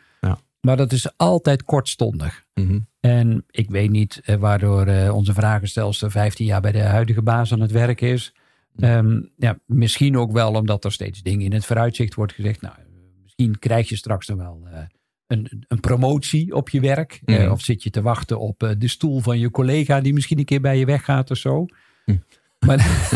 Maar 0.60 0.76
dat 0.76 0.92
is 0.92 1.16
altijd 1.16 1.64
kortstondig. 1.64 2.44
Mhm. 2.54 2.78
En 3.00 3.44
ik 3.50 3.70
weet 3.70 3.90
niet 3.90 4.20
eh, 4.24 4.36
waardoor 4.36 4.86
eh, 4.86 5.14
onze 5.14 5.32
vragenstelster 5.34 6.10
15 6.10 6.46
jaar 6.46 6.60
bij 6.60 6.72
de 6.72 6.82
huidige 6.82 7.22
baas 7.22 7.52
aan 7.52 7.60
het 7.60 7.70
werk 7.70 8.00
is. 8.00 8.32
Ehm, 8.76 9.20
ja, 9.36 9.58
misschien 9.66 10.18
ook 10.18 10.32
wel 10.32 10.52
omdat 10.54 10.84
er 10.84 10.92
steeds 10.92 11.22
dingen 11.22 11.44
in 11.44 11.52
het 11.52 11.66
vooruitzicht 11.66 12.14
wordt 12.14 12.32
gezegd. 12.32 12.60
Nou, 12.60 12.74
misschien 13.22 13.58
krijg 13.58 13.88
je 13.88 13.96
straks 13.96 14.26
dan 14.26 14.36
wel 14.36 14.60
eh, 14.72 14.78
een, 15.26 15.64
een 15.68 15.80
promotie 15.80 16.54
op 16.54 16.68
je 16.68 16.80
werk. 16.80 17.20
Eh, 17.24 17.38
Mhm. 17.38 17.50
of 17.50 17.60
zit 17.62 17.82
je 17.82 17.90
te 17.90 18.02
wachten 18.02 18.38
op 18.40 18.74
de 18.78 18.88
stoel 18.88 19.20
van 19.20 19.38
je 19.38 19.50
collega 19.50 20.00
die 20.00 20.12
misschien 20.12 20.38
een 20.38 20.44
keer 20.44 20.60
bij 20.60 20.78
je 20.78 20.84
weggaat 20.84 21.30
of 21.30 21.36
zo. 21.36 21.66
Maar, 22.66 23.08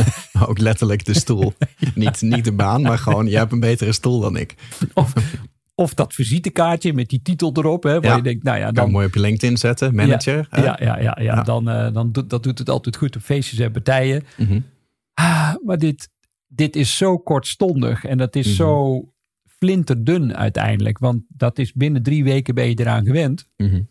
Ook 0.49 0.59
letterlijk 0.59 1.05
de 1.05 1.15
stoel. 1.15 1.53
niet, 1.95 2.21
niet 2.23 2.45
de 2.45 2.53
baan, 2.53 2.83
maar 2.83 2.99
gewoon, 2.99 3.27
je 3.27 3.37
hebt 3.37 3.53
een 3.53 3.61
betere 3.61 3.93
stoel 3.93 4.21
dan 4.21 4.37
ik. 4.37 4.55
of, 4.95 5.13
of 5.75 5.95
dat 5.95 6.15
visitekaartje 6.15 6.93
met 6.93 7.09
die 7.09 7.23
titel 7.23 7.53
erop. 7.55 7.83
Hè, 7.83 7.93
waar 8.01 8.11
Ja. 8.11 8.17
je 8.17 8.23
denkt, 8.23 8.43
nou 8.45 8.59
ja, 8.59 8.65
Kan 8.65 8.75
dan, 8.75 8.91
mooi 8.91 9.07
op 9.07 9.15
je 9.15 9.21
LinkedIn 9.21 9.57
zetten, 9.57 9.95
manager. 9.95 10.47
ja, 10.51 10.63
ja, 10.63 10.77
ja, 10.81 10.99
ja, 11.01 11.17
Ja. 11.23 11.43
dan, 11.43 11.69
eh, 11.69 11.93
dan 11.93 12.13
doet, 12.13 12.31
dat 12.31 12.43
doet 12.43 12.59
het 12.59 12.69
altijd 12.71 12.97
goed 12.97 13.17
op 13.17 13.23
feestjes 13.23 13.59
en 13.59 13.73
partijen. 13.73 14.23
Mhm. 14.37 14.61
Ah, 15.15 15.55
maar 15.65 15.79
dit, 15.79 16.09
dit 16.47 16.77
is 16.77 16.97
zo 16.97 17.19
kortstondig 17.19 18.05
en 18.05 18.19
dat 18.19 18.37
is 18.37 18.47
Mhm. 18.47 18.55
zo 18.57 19.03
flinterdun 19.47 20.37
uiteindelijk. 20.37 20.99
Want 20.99 21.23
dat 21.29 21.59
is 21.59 21.73
binnen 21.73 22.03
drie 22.03 22.25
weken 22.25 22.55
ben 22.55 22.69
je 22.69 22.75
eraan 22.79 23.05
gewend. 23.05 23.49
Mhm. 23.57 23.83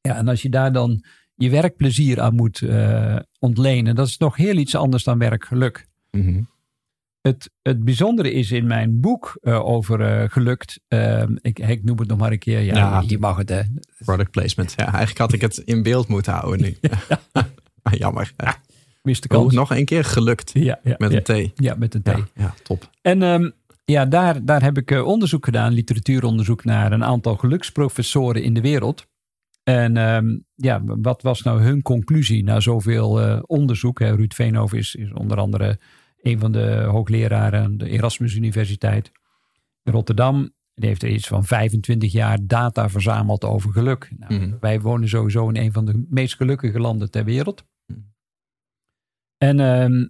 Ja, 0.00 0.16
en 0.16 0.28
als 0.28 0.42
je 0.42 0.48
daar 0.48 0.72
dan 0.72 1.04
je 1.34 1.50
werkplezier 1.50 2.20
aan 2.20 2.34
moet 2.34 2.60
eh, 2.62 3.16
ontlenen, 3.38 3.94
dat 3.94 4.06
is 4.06 4.18
nog 4.18 4.36
heel 4.36 4.56
iets 4.56 4.74
anders 4.74 5.04
dan 5.04 5.18
werkgeluk. 5.18 5.88
Mhm. 6.10 6.40
Het, 7.26 7.50
het 7.62 7.84
bijzondere 7.84 8.32
is 8.32 8.50
in 8.50 8.66
mijn 8.66 9.00
boek 9.00 9.38
eh, 9.42 9.64
over 9.66 10.00
eh, 10.00 10.30
gelukt. 10.30 10.80
eh, 10.88 11.22
ik, 11.40 11.58
ik 11.58 11.84
noem 11.84 11.98
het 11.98 12.08
nog 12.08 12.18
maar 12.18 12.32
een 12.32 12.38
keer. 12.38 12.60
Ja, 12.60 12.74
Ja. 12.76 13.02
je 13.06 13.18
mag 13.18 13.36
het. 13.36 13.48
Hè. 13.48 13.60
Product 14.04 14.30
placement. 14.30 14.72
Ja, 14.76 14.84
eigenlijk 14.84 15.18
had 15.18 15.32
ik 15.32 15.40
het 15.40 15.56
in 15.56 15.82
beeld 15.82 16.08
moeten 16.08 16.32
houden 16.32 16.60
nu. 16.60 16.76
Ah, 17.82 17.92
Jammer. 17.92 18.32
Ja. 18.36 18.56
Mist 19.02 19.22
de 19.28 19.36
Oh, 19.36 19.40
kans. 19.40 19.54
nog 19.54 19.70
een 19.70 19.84
keer 19.84 20.04
gelukt. 20.04 20.50
ja, 20.54 20.78
ja, 20.82 20.94
Met 20.98 21.12
een 21.28 21.52
T. 21.52 21.60
ja, 21.60 21.74
met 21.78 21.94
een 21.94 22.02
T. 22.02 22.10
Ja, 22.34 22.54
top. 22.62 22.90
En 23.02 23.22
ehm, 23.22 23.50
ja, 23.84 24.04
daar, 24.06 24.44
daar 24.44 24.62
heb 24.62 24.76
ik 24.78 24.90
eh, 24.90 25.06
onderzoek 25.06 25.44
gedaan, 25.44 25.72
literatuuronderzoek 25.72 26.64
naar 26.64 26.92
een 26.92 27.04
aantal 27.04 27.36
geluksprofessoren 27.36 28.42
in 28.42 28.54
de 28.54 28.60
wereld. 28.60 29.06
En 29.62 29.96
ehm, 29.96 30.38
ja, 30.54 30.80
wat 30.84 31.22
was 31.22 31.42
nou 31.42 31.60
hun 31.62 31.82
conclusie 31.82 32.44
na 32.44 32.60
zoveel 32.60 33.40
onderzoek? 33.46 33.98
Hè? 33.98 34.14
Ruud 34.14 34.32
Veenhoven 34.34 34.78
is, 34.78 34.94
is 34.94 35.12
onder 35.12 35.38
andere 35.38 35.78
een 36.22 36.38
van 36.38 36.52
de 36.52 36.82
hoogleraren 36.90 37.62
aan 37.62 37.76
de 37.76 37.88
Erasmus 37.88 38.34
Universiteit 38.34 39.12
in 39.82 39.92
Rotterdam. 39.92 40.54
Die 40.74 40.88
heeft 40.88 41.02
er 41.02 41.08
iets 41.08 41.26
van 41.26 41.44
25 41.44 42.12
jaar 42.12 42.38
data 42.42 42.88
verzameld 42.88 43.44
over 43.44 43.72
geluk. 43.72 44.12
Nou, 44.18 44.34
Mhm. 44.34 44.56
Wij 44.60 44.80
wonen 44.80 45.08
sowieso 45.08 45.48
in 45.48 45.56
een 45.56 45.72
van 45.72 45.84
de 45.84 46.06
meest 46.08 46.34
gelukkige 46.36 46.80
landen 46.80 47.10
ter 47.10 47.24
wereld. 47.24 47.64
Mhm. 47.86 47.98
En 49.38 49.60
ehm, 49.60 50.06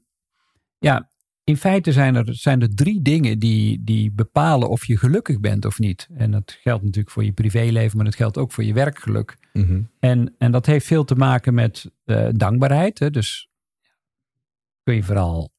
ja, 0.78 1.10
in 1.44 1.56
feite 1.56 1.92
zijn 1.92 2.14
er, 2.14 2.34
zijn 2.34 2.60
er 2.60 2.74
drie 2.74 3.02
dingen 3.02 3.38
die, 3.38 3.84
die 3.84 4.12
bepalen 4.12 4.68
of 4.68 4.84
je 4.86 4.98
gelukkig 4.98 5.40
bent 5.40 5.64
of 5.64 5.78
niet. 5.78 6.08
En 6.14 6.30
dat 6.30 6.58
geldt 6.60 6.84
natuurlijk 6.84 7.14
voor 7.14 7.24
je 7.24 7.32
privéleven, 7.32 7.96
maar 7.96 8.04
dat 8.04 8.14
geldt 8.14 8.38
ook 8.38 8.52
voor 8.52 8.64
je 8.64 8.72
werkgeluk. 8.72 9.36
Mhm. 9.52 9.82
En, 9.98 10.34
en 10.38 10.52
dat 10.52 10.66
heeft 10.66 10.86
veel 10.86 11.04
te 11.04 11.14
maken 11.14 11.54
met 11.54 11.90
eh, 12.04 12.28
dankbaarheid. 12.32 12.98
Hè? 12.98 13.10
Dus 13.10 13.48
kun 14.82 14.94
je 14.94 15.02
vooral 15.02 15.54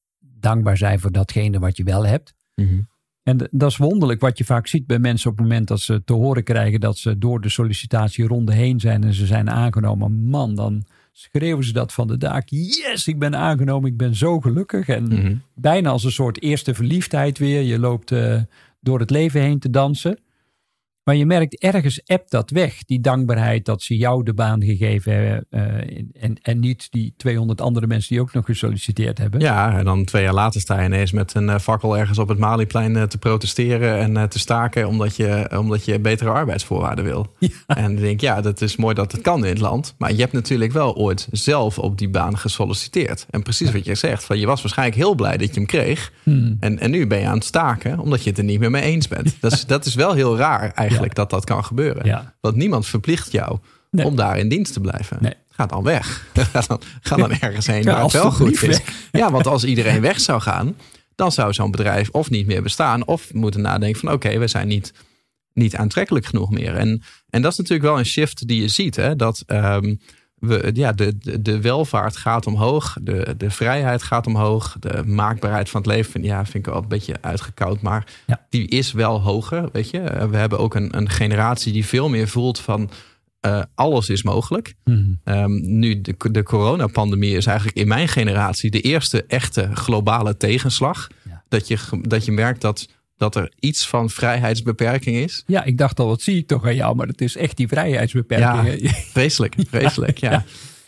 dankbaar 0.47 0.77
zijn 0.77 0.99
voor 0.99 1.11
datgene 1.11 1.59
wat 1.59 1.77
je 1.77 1.83
wel 1.83 2.05
hebt. 2.05 2.33
Mhm. 2.55 2.79
En 3.23 3.37
dat 3.51 3.71
is 3.71 3.77
wonderlijk 3.77 4.21
wat 4.21 4.37
je 4.37 4.43
vaak 4.45 4.67
ziet 4.67 4.87
bij 4.87 4.99
mensen 4.99 5.29
op 5.31 5.37
het 5.37 5.45
moment 5.47 5.67
dat 5.67 5.79
ze 5.79 6.03
te 6.03 6.13
horen 6.13 6.43
krijgen 6.43 6.79
dat 6.79 6.97
ze 6.97 7.17
door 7.17 7.41
de 7.41 7.49
sollicitatieronde 7.49 8.53
heen 8.53 8.79
zijn 8.79 9.03
en 9.03 9.13
ze 9.13 9.25
zijn 9.25 9.49
aangenomen. 9.49 10.23
Man, 10.23 10.55
dan 10.55 10.85
schreeuwen 11.11 11.63
ze 11.63 11.73
dat 11.73 11.93
van 11.93 12.07
de 12.07 12.17
daak. 12.17 12.49
Yes, 12.49 13.07
ik 13.07 13.19
ben 13.19 13.35
aangenomen, 13.35 13.89
ik 13.89 13.97
ben 13.97 14.15
zo 14.15 14.39
gelukkig. 14.39 14.87
En 14.87 15.03
Mhm. 15.03 15.35
bijna 15.55 15.89
als 15.89 16.03
een 16.03 16.11
soort 16.11 16.41
eerste 16.41 16.73
verliefdheid 16.73 17.37
weer. 17.37 17.61
Je 17.61 17.79
loopt 17.79 18.11
eh, 18.11 18.41
door 18.81 18.99
het 18.99 19.09
leven 19.09 19.41
heen 19.41 19.59
te 19.59 19.69
dansen. 19.69 20.19
Maar 21.07 21.15
je 21.15 21.25
merkt 21.25 21.59
ergens 21.59 22.01
appt 22.05 22.31
dat 22.31 22.49
weg. 22.49 22.83
Die 22.85 22.99
dankbaarheid 22.99 23.65
dat 23.65 23.81
ze 23.81 23.97
jou 23.97 24.23
de 24.23 24.33
baan 24.33 24.63
gegeven 24.63 25.13
hebben. 25.13 25.45
eh, 25.49 26.23
en, 26.23 26.37
en 26.41 26.59
niet 26.59 26.87
die 26.91 27.13
200 27.17 27.61
andere 27.61 27.87
mensen 27.87 28.09
die 28.09 28.21
ook 28.21 28.33
nog 28.33 28.45
gesolliciteerd 28.45 29.17
hebben. 29.17 29.39
Ja, 29.39 29.77
en 29.77 29.85
dan 29.85 30.05
twee 30.05 30.23
jaar 30.23 30.33
later 30.33 30.61
sta 30.61 30.79
je 30.79 30.85
ineens 30.85 31.11
met 31.11 31.33
een 31.33 31.49
eh, 31.49 31.59
fakkel 31.59 31.97
ergens 31.97 32.17
op 32.17 32.27
het 32.27 32.37
Maliplein 32.37 32.95
eh, 32.95 33.03
te 33.03 33.17
protesteren 33.17 34.17
en 34.17 34.29
te 34.29 34.39
staken 34.39 34.87
omdat 34.87 35.15
je, 35.15 35.51
omdat 35.57 35.85
je 35.85 35.99
betere 35.99 36.29
arbeidsvoorwaarden 36.29 37.03
wil. 37.03 37.35
En 37.67 37.83
dan 37.83 37.95
denk 37.95 38.13
ik, 38.13 38.21
ja, 38.21 38.41
dat 38.41 38.61
is 38.61 38.75
mooi 38.75 38.95
dat 38.95 39.11
het 39.11 39.21
kan 39.21 39.45
in 39.45 39.49
het 39.49 39.59
land. 39.59 39.95
Maar 39.97 40.11
je 40.11 40.19
hebt 40.19 40.33
natuurlijk 40.33 40.71
wel 40.71 40.95
ooit 40.95 41.27
zelf 41.31 41.79
op 41.79 41.97
die 41.97 42.09
baan 42.09 42.37
gesolliciteerd. 42.37 43.25
En 43.29 43.43
precies 43.43 43.71
wat 43.71 43.85
je 43.85 43.95
zegt, 43.95 44.23
van 44.23 44.39
je 44.39 44.45
was 44.45 44.61
waarschijnlijk 44.61 44.97
heel 44.97 45.15
blij 45.15 45.37
dat 45.37 45.47
je 45.47 45.53
hem 45.53 45.65
kreeg. 45.65 46.11
Hmm. 46.23 46.57
En, 46.59 46.79
en 46.79 46.91
nu 46.91 47.07
ben 47.07 47.19
je 47.19 47.27
aan 47.27 47.35
het 47.35 47.45
staken 47.45 47.99
omdat 47.99 48.23
je 48.23 48.29
het 48.29 48.37
er 48.37 48.43
niet 48.43 48.59
meer 48.59 48.71
mee 48.71 48.81
eens 48.81 49.07
bent. 49.07 49.37
Dat 49.39 49.51
is, 49.51 49.65
dat 49.65 49.85
is 49.85 49.95
wel 49.95 50.13
heel 50.13 50.37
raar 50.37 50.71
eigenlijk 50.71 50.96
Dat 51.13 51.29
dat 51.29 51.43
kan 51.45 51.63
gebeuren. 51.65 52.33
Want 52.41 52.55
niemand 52.55 52.85
verplicht 52.85 53.31
jou 53.31 53.59
Nee. 53.91 54.05
om 54.05 54.15
daar 54.15 54.37
in 54.37 54.49
dienst 54.49 54.73
te 54.73 54.79
blijven. 54.79 55.17
Nee. 55.21 55.33
Ga 55.49 55.65
dan 55.65 55.83
weg. 55.83 56.27
Ga 56.53 56.61
dan, 56.67 56.81
ga 57.01 57.15
dan 57.15 57.31
ergens 57.31 57.67
heen 57.67 57.83
Ja, 57.83 57.91
waar 57.93 58.03
het 58.03 58.11
wel 58.11 58.31
goed 58.31 58.63
is. 58.63 58.81
Ja, 59.11 59.31
want 59.31 59.47
als 59.47 59.63
iedereen 59.63 60.01
weg 60.01 60.19
zou 60.19 60.41
gaan, 60.41 60.75
dan 61.15 61.31
zou 61.31 61.53
zo'n 61.53 61.71
bedrijf 61.71 62.09
of 62.09 62.29
niet 62.29 62.47
meer 62.47 62.61
bestaan, 62.61 63.05
of 63.05 63.33
moeten 63.33 63.61
nadenken 63.61 63.99
van 63.99 64.11
oké, 64.11 64.37
we 64.37 64.47
zijn 64.47 64.67
niet, 64.67 64.93
niet 65.53 65.75
aantrekkelijk 65.75 66.25
genoeg 66.25 66.51
meer. 66.51 66.75
En, 66.75 67.03
en 67.29 67.41
dat 67.41 67.51
is 67.51 67.57
natuurlijk 67.57 67.89
wel 67.89 67.99
een 67.99 68.05
shift 68.05 68.47
die 68.47 68.61
je 68.61 68.67
ziet. 68.67 68.95
Hè? 68.95 69.15
Dat 69.15 69.43
ehm, 69.45 69.95
we, 70.39 70.69
ja, 70.73 70.91
de, 70.91 71.17
de, 71.17 71.41
de 71.41 71.61
welvaart 71.61 72.17
gaat 72.17 72.47
omhoog, 72.47 72.97
de, 73.01 73.33
de 73.37 73.49
vrijheid 73.51 74.03
gaat 74.03 74.27
omhoog, 74.27 74.75
de 74.79 75.03
maakbaarheid 75.05 75.69
van 75.69 75.81
het 75.81 75.89
leven 75.89 76.11
vind, 76.11 76.25
ja, 76.25 76.43
vind 76.45 76.67
ik 76.67 76.73
wel 76.73 76.81
een 76.81 76.87
beetje 76.87 77.15
uitgekoud, 77.21 77.81
maar 77.81 78.07
Ja. 78.25 78.45
die 78.49 78.67
is 78.67 78.91
wel 78.91 79.21
hoger. 79.21 79.69
Weet 79.71 79.89
je? 79.89 79.99
Eh, 79.99 80.27
We 80.27 80.37
hebben 80.37 80.59
ook 80.59 80.75
een, 80.75 80.97
een 80.97 81.09
generatie 81.09 81.73
die 81.73 81.85
veel 81.85 82.09
meer 82.09 82.27
voelt 82.27 82.59
van 82.59 82.89
eh, 83.39 83.61
alles 83.75 84.09
is 84.09 84.23
mogelijk. 84.23 84.73
Hmm. 84.83 85.19
Ehm, 85.23 85.51
nu, 85.79 86.01
de, 86.01 86.15
de 86.31 86.43
coronapandemie 86.43 87.35
is 87.35 87.45
eigenlijk 87.45 87.77
in 87.77 87.87
mijn 87.87 88.07
generatie 88.07 88.71
de 88.71 88.81
eerste 88.81 89.23
echte 89.27 89.69
globale 89.73 90.37
tegenslag. 90.37 91.07
Ja. 91.29 91.43
Dat, 91.49 91.67
je, 91.67 91.77
dat 92.01 92.25
je 92.25 92.31
merkt 92.31 92.61
dat, 92.61 92.87
dat 93.17 93.35
er 93.35 93.51
iets 93.59 93.87
van 93.87 94.09
vrijheidsbeperking 94.09 95.15
is. 95.17 95.43
Ja, 95.47 95.63
ik 95.63 95.77
dacht 95.77 95.99
al, 95.99 96.07
wat 96.07 96.21
zie 96.21 96.37
ik 96.37 96.47
toch 96.47 96.65
aan 96.65 96.75
jou? 96.75 96.95
Maar 96.95 97.07
het 97.07 97.21
is 97.21 97.35
echt 97.35 97.57
die 97.57 97.67
vrijheidsbeperkingen. 97.67 98.89
Vreselijk, 99.13 99.55
vreselijk, 99.69 100.17
ja. 100.17 100.43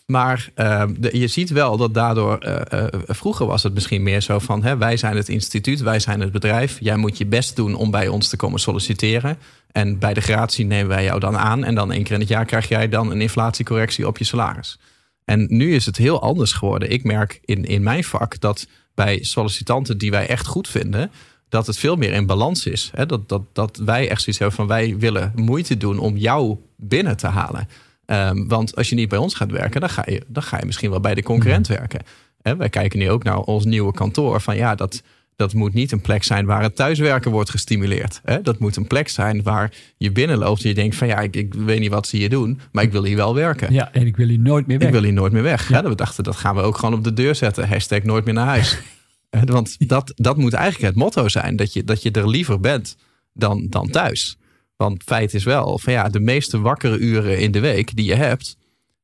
Maar 0.06 0.50
ehm, 0.56 0.94
de- 0.98 1.18
je 1.18 1.28
ziet 1.28 1.50
wel 1.50 1.78
dat 1.78 1.94
daardoor, 1.94 2.38
eh, 2.38 2.84
eh, 2.84 2.88
vroeger 3.08 3.46
was 3.46 3.64
het 3.64 3.74
misschien 3.74 4.04
meer 4.04 4.22
zo 4.22 4.40
van, 4.40 4.64
hè, 4.64 4.78
wij 4.78 4.98
zijn 4.98 5.16
het 5.16 5.30
instituut, 5.30 5.80
wij 5.80 6.00
zijn 6.00 6.20
het 6.20 6.32
bedrijf. 6.32 6.78
Jij 6.80 6.98
moet 6.98 7.18
je 7.18 7.26
best 7.26 7.56
doen 7.56 7.76
om 7.76 7.92
bij 7.92 8.08
ons 8.08 8.28
te 8.28 8.36
komen 8.38 8.60
solliciteren. 8.60 9.38
En 9.72 10.00
bij 10.00 10.14
de 10.14 10.22
gratie 10.22 10.66
nemen 10.66 10.88
wij 10.88 11.04
jou 11.04 11.20
dan 11.20 11.38
aan. 11.38 11.64
En 11.64 11.76
dan 11.76 11.92
één 11.92 12.04
keer 12.04 12.14
in 12.14 12.20
het 12.20 12.30
jaar 12.30 12.46
krijg 12.46 12.68
jij 12.68 12.90
dan 12.90 13.12
een 13.12 13.22
inflatiecorrectie 13.22 14.08
op 14.08 14.18
je 14.18 14.24
salaris. 14.24 14.80
En 15.26 15.46
nu 15.50 15.74
is 15.76 15.86
het 15.86 15.98
heel 15.98 16.22
anders 16.22 16.52
geworden. 16.52 16.92
Ik 16.92 17.04
merk 17.04 17.40
in, 17.46 17.66
in 17.66 17.84
mijn 17.84 18.04
vak 18.04 18.40
dat 18.40 18.68
bij 18.96 19.24
sollicitanten 19.24 19.98
die 19.98 20.12
wij 20.12 20.28
echt 20.28 20.46
goed 20.48 20.68
vinden, 20.68 21.12
dat 21.50 21.68
het 21.68 21.77
veel 21.77 21.96
meer 21.96 22.13
in 22.13 22.25
balans 22.25 22.65
is. 22.65 22.91
Hè? 22.96 23.06
Dat, 23.06 23.29
dat, 23.29 23.41
dat 23.53 23.77
wij 23.77 24.10
echt 24.10 24.22
zoiets 24.22 24.39
hebben 24.39 24.58
van 24.58 24.68
wij 24.68 24.98
willen 24.98 25.32
moeite 25.36 25.77
doen 25.77 26.00
om 26.00 26.18
jou 26.18 26.58
binnen 26.75 27.18
te 27.18 27.27
halen. 27.27 27.68
Ehm, 28.06 28.48
want 28.48 28.75
als 28.75 28.89
je 28.89 28.96
niet 28.96 29.10
bij 29.10 29.18
ons 29.18 29.34
gaat 29.34 29.51
werken, 29.51 29.82
dan 29.82 29.89
ga 29.89 30.03
je, 30.06 30.22
dan 30.27 30.44
ga 30.44 30.58
je 30.58 30.65
misschien 30.65 30.89
wel 30.89 31.00
bij 31.00 31.15
de 31.15 31.24
concurrent 31.24 31.68
werken. 31.68 32.01
Hè, 32.41 32.56
wij 32.56 32.70
kijken 32.70 33.00
nu 33.00 33.10
ook 33.10 33.24
naar 33.24 33.39
ons 33.39 33.65
nieuwe 33.65 33.91
kantoor. 33.91 34.41
Van 34.41 34.56
ja, 34.56 34.75
dat, 34.75 35.03
dat 35.36 35.53
moet 35.53 35.74
niet 35.74 35.91
een 35.91 36.01
plek 36.01 36.24
zijn 36.24 36.46
waar 36.46 36.62
het 36.62 36.75
thuiswerken 36.75 37.32
wordt 37.32 37.50
gestimuleerd. 37.50 38.22
Hè? 38.24 38.41
Dat 38.41 38.60
moet 38.60 38.75
een 38.75 38.88
plek 38.88 39.10
zijn 39.10 39.44
waar 39.44 39.72
je 39.98 40.12
binnenloopt 40.12 40.63
en 40.63 40.70
je 40.70 40.75
denkt 40.75 40.96
van 40.96 41.08
ja, 41.08 41.20
ik, 41.20 41.36
ik 41.36 41.53
weet 41.53 41.79
niet 41.79 41.91
wat 41.91 42.08
ze 42.08 42.18
hier 42.18 42.29
doen, 42.29 42.60
maar 42.72 42.84
ik 42.84 42.91
wil 42.91 43.03
hier 43.03 43.15
wel 43.15 43.36
werken. 43.36 43.74
Ja, 43.74 43.91
en 43.91 44.06
ik 44.06 44.18
wil 44.18 44.27
hier 44.27 44.39
nooit 44.39 44.68
meer 44.68 44.77
weg. 44.77 44.88
Ik 44.88 44.94
wil 44.94 45.03
hier 45.03 45.13
nooit 45.13 45.32
meer 45.32 45.44
weg. 45.44 45.70
Ja. 45.70 45.84
we 45.84 45.96
dachten, 45.96 46.24
dat 46.24 46.36
gaan 46.36 46.56
we 46.56 46.62
ook 46.62 46.77
gewoon 46.77 46.94
op 46.94 47.03
de 47.03 47.13
deur 47.13 47.36
zetten. 47.36 47.68
Hashtag 47.68 48.03
nooit 48.03 48.25
meer 48.25 48.34
naar 48.34 48.48
huis. 48.48 48.77
Want 49.30 49.90
dat, 49.90 50.12
dat 50.16 50.38
moet 50.38 50.54
eigenlijk 50.54 50.94
het 50.94 51.04
motto 51.04 51.28
zijn. 51.28 51.56
Dat 51.56 51.74
je, 51.74 51.84
dat 51.84 52.02
je 52.02 52.12
er 52.12 52.30
liever 52.30 52.60
bent 52.60 52.98
dan, 53.34 53.68
dan 53.70 53.90
thuis. 53.90 54.38
Want 54.76 55.04
feit 55.04 55.34
is 55.34 55.44
wel 55.44 55.80
van 55.80 55.94
ja, 55.94 56.10
de 56.10 56.20
meeste 56.20 56.60
wakkere 56.60 56.98
uren 56.98 57.40
in 57.40 57.52
de 57.52 57.60
week 57.60 57.96
die 57.96 58.06
je 58.06 58.16
hebt, 58.16 58.58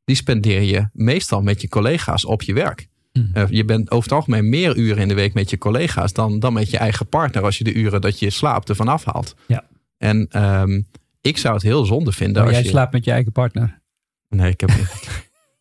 die 0.04 0.16
spendeer 0.16 0.62
je 0.62 0.90
meestal 0.94 1.42
met 1.42 1.62
je 1.62 1.68
collega's 1.68 2.26
op 2.26 2.42
je 2.42 2.54
werk. 2.54 2.88
Hmm. 3.12 3.30
Eh, 3.34 3.44
je 3.50 3.66
bent 3.66 3.92
over 3.92 4.04
het 4.04 4.14
algemeen 4.14 4.50
meer 4.50 4.76
uren 4.78 5.02
in 5.02 5.08
de 5.08 5.14
week 5.14 5.34
met 5.34 5.50
je 5.50 5.58
collega's 5.58 6.14
dan, 6.14 6.40
dan 6.40 6.54
met 6.54 6.70
je 6.70 6.78
eigen 6.78 7.08
partner 7.08 7.44
als 7.44 7.58
je 7.58 7.64
de 7.64 7.74
uren 7.74 8.02
dat 8.02 8.20
je 8.20 8.30
slaapt 8.30 8.70
ervan 8.70 8.88
afhaalt. 8.88 9.36
Ja. 9.48 9.64
En 9.98 10.28
ehm, 10.30 10.82
ik 11.22 11.38
zou 11.38 11.54
het 11.54 11.64
heel 11.64 11.86
zonde 11.86 12.12
vinden 12.12 12.36
Maar 12.36 12.44
als 12.44 12.54
jij 12.54 12.64
je... 12.64 12.70
slaapt 12.70 12.94
met 12.94 13.06
je 13.06 13.12
eigen 13.12 13.32
partner. 13.32 13.82
Nee, 14.30 14.52
ik 14.52 14.60
heb, 14.60 14.70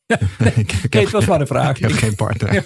ik, 0.56 0.72
ik 0.72 0.92
Nee, 0.92 1.02
heb, 1.02 1.02
het 1.02 1.10
was 1.10 1.26
maar 1.26 1.40
een 1.40 1.46
vraag. 1.46 1.76
ik 1.76 1.82
heb 1.82 1.92
geen 1.92 2.14
partner. 2.14 2.64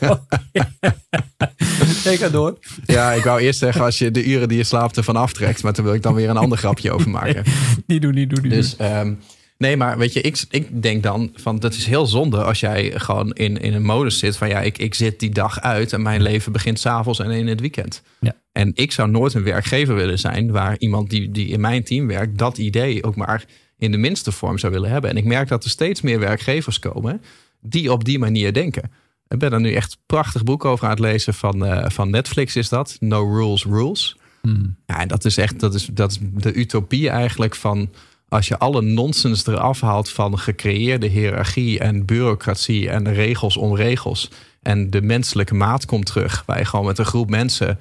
Nee, 2.04 2.16
ga 2.16 2.28
door. 2.28 2.58
Ja, 2.86 3.12
ik 3.12 3.24
wou 3.24 3.40
eerst 3.40 3.58
zeggen 3.58 3.84
als 3.84 3.98
je 3.98 4.10
de 4.10 4.24
uren 4.24 4.48
die 4.48 4.56
je 4.56 4.64
slaapt 4.64 4.96
ervan 4.96 5.16
aftrekt. 5.16 5.62
Maar 5.62 5.72
toen 5.72 5.84
wil 5.84 5.94
ik 5.94 6.02
dan 6.02 6.14
weer 6.14 6.28
een 6.28 6.36
ander 6.36 6.58
grapje 6.58 6.92
over 6.92 7.10
maken. 7.10 7.44
Niet 7.86 8.02
doen, 8.02 8.14
niet 8.14 8.30
doen, 8.30 8.42
niet 8.42 8.52
Dus 8.52 8.76
ehm, 8.76 9.14
nee, 9.58 9.76
maar 9.76 9.98
weet 9.98 10.12
je, 10.12 10.20
ik, 10.20 10.44
ik 10.50 10.82
denk 10.82 11.02
dan 11.02 11.32
van 11.34 11.58
dat 11.58 11.74
is 11.74 11.86
heel 11.86 12.06
zonde 12.06 12.42
als 12.42 12.60
jij 12.60 12.92
gewoon 12.94 13.32
in, 13.32 13.60
in 13.60 13.74
een 13.74 13.84
modus 13.84 14.18
zit 14.18 14.36
van 14.36 14.48
ja, 14.48 14.60
ik, 14.60 14.78
ik 14.78 14.94
zit 14.94 15.20
die 15.20 15.30
dag 15.30 15.60
uit 15.60 15.92
en 15.92 16.02
mijn 16.02 16.22
leven 16.22 16.52
begint 16.52 16.80
s'avonds 16.80 17.18
en 17.18 17.30
in 17.30 17.46
het 17.46 17.60
weekend. 17.60 18.02
Ja. 18.20 18.36
En 18.52 18.70
ik 18.74 18.92
zou 18.92 19.10
nooit 19.10 19.34
een 19.34 19.44
werkgever 19.44 19.94
willen 19.94 20.18
zijn 20.18 20.50
waar 20.50 20.76
iemand 20.78 21.10
die, 21.10 21.30
die 21.30 21.48
in 21.48 21.60
mijn 21.60 21.84
team 21.84 22.06
werkt, 22.06 22.38
dat 22.38 22.58
idee 22.58 23.04
ook 23.04 23.16
maar 23.16 23.44
in 23.78 23.90
de 23.90 23.98
minste 23.98 24.32
vorm 24.32 24.58
zou 24.58 24.72
willen 24.72 24.90
hebben. 24.90 25.10
En 25.10 25.16
ik 25.16 25.24
merk 25.24 25.48
dat 25.48 25.64
er 25.64 25.70
steeds 25.70 26.00
meer 26.00 26.18
werkgevers 26.18 26.78
komen 26.78 27.22
die 27.60 27.92
op 27.92 28.04
die 28.04 28.18
manier 28.18 28.52
denken. 28.52 28.90
Ik 29.28 29.38
ben 29.38 29.52
er 29.52 29.60
nu 29.60 29.72
echt 29.72 29.92
een 29.92 29.98
prachtig 30.06 30.44
boek 30.44 30.64
over 30.64 30.84
aan 30.84 30.90
het 30.90 30.98
lezen 30.98 31.34
van, 31.34 31.64
eh, 31.64 31.90
van 31.90 32.10
Netflix 32.10 32.56
is 32.56 32.68
dat. 32.68 32.96
No 33.00 33.34
Rules 33.34 33.64
Rules. 33.64 34.16
Hmm. 34.40 34.76
Ja, 34.86 35.00
en 35.00 35.08
dat 35.08 35.24
is 35.24 35.36
echt 35.36 35.60
dat 35.60 35.74
is, 35.74 35.86
dat 35.86 36.10
is 36.10 36.18
de 36.20 36.54
utopie 36.54 37.08
eigenlijk 37.10 37.54
van 37.54 37.90
als 38.28 38.48
je 38.48 38.58
alle 38.58 38.82
nonsens 38.82 39.46
eraf 39.46 39.80
haalt 39.80 40.10
van 40.10 40.38
gecreëerde 40.38 41.06
hiërarchie 41.06 41.78
en 41.78 42.04
bureaucratie 42.04 42.90
en 42.90 43.12
regels 43.12 43.56
om 43.56 43.76
regels. 43.76 44.30
En 44.62 44.90
de 44.90 45.02
menselijke 45.02 45.54
maat 45.54 45.86
komt 45.86 46.06
terug, 46.06 46.42
waar 46.46 46.58
je 46.58 46.64
gewoon 46.64 46.86
met 46.86 46.98
een 46.98 47.04
groep 47.04 47.30
mensen 47.30 47.78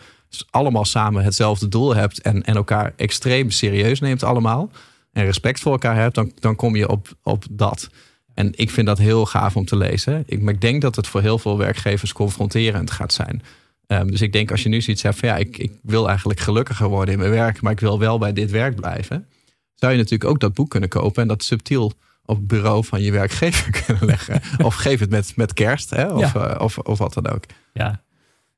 allemaal 0.50 0.86
samen 0.86 1.24
hetzelfde 1.24 1.68
doel 1.68 1.96
hebt 1.96 2.22
en, 2.22 2.44
en 2.44 2.56
elkaar 2.56 2.94
extreem 2.96 3.52
serieus 3.52 4.00
neemt 4.00 4.24
allemaal. 4.24 4.72
En 5.12 5.26
respect 5.26 5.60
voor 5.60 5.72
elkaar 5.72 5.96
hebt, 5.96 6.16
dan, 6.16 6.32
dan 6.40 6.56
kom 6.56 6.76
je 6.76 6.90
op, 6.90 7.08
op 7.24 7.46
dat. 7.52 7.90
En 8.38 8.52
ik 8.56 8.70
vind 8.70 8.88
dat 8.88 8.98
heel 8.98 9.26
gaaf 9.26 9.56
om 9.56 9.66
te 9.66 9.78
lezen. 9.78 10.24
Ik, 10.26 10.42
maar 10.42 10.54
ik 10.54 10.62
denk 10.62 10.82
dat 10.82 10.96
het 10.96 11.08
voor 11.08 11.22
heel 11.22 11.40
veel 11.40 11.58
werkgevers 11.58 12.14
confronterend 12.14 12.92
gaat 12.92 13.14
zijn. 13.14 13.42
Um, 13.88 14.12
dus 14.12 14.22
ik 14.22 14.34
denk 14.34 14.52
als 14.52 14.64
je 14.64 14.70
nu 14.70 14.82
zoiets 14.82 15.04
hebt 15.04 15.20
van 15.20 15.30
ja, 15.30 15.36
ik, 15.36 15.58
ik 15.58 15.72
wil 15.82 16.08
eigenlijk 16.08 16.40
gelukkiger 16.40 16.88
worden 16.88 17.14
in 17.14 17.20
mijn 17.20 17.32
werk, 17.32 17.62
maar 17.62 17.72
ik 17.72 17.80
wil 17.80 18.00
wel 18.00 18.18
bij 18.18 18.34
dit 18.34 18.52
werk 18.52 18.76
blijven. 18.76 19.28
Zou 19.74 19.92
je 19.92 19.98
natuurlijk 19.98 20.30
ook 20.30 20.40
dat 20.40 20.54
boek 20.54 20.70
kunnen 20.70 20.90
kopen 20.90 21.22
en 21.22 21.28
dat 21.28 21.44
subtiel 21.44 21.94
op 22.26 22.38
het 22.38 22.48
bureau 22.48 22.86
van 22.86 23.02
je 23.02 23.12
werkgever 23.12 23.72
kunnen 23.86 24.06
leggen. 24.06 24.42
of 24.64 24.76
geef 24.76 25.00
het 25.00 25.10
met, 25.10 25.34
met 25.36 25.54
kerst, 25.54 25.90
hè? 25.90 26.06
Of, 26.08 26.34
Ja. 26.34 26.54
uh, 26.56 26.62
of, 26.62 26.78
of 26.78 26.98
wat 26.98 27.14
dan 27.14 27.28
ook. 27.28 27.44
Ja, 27.74 28.04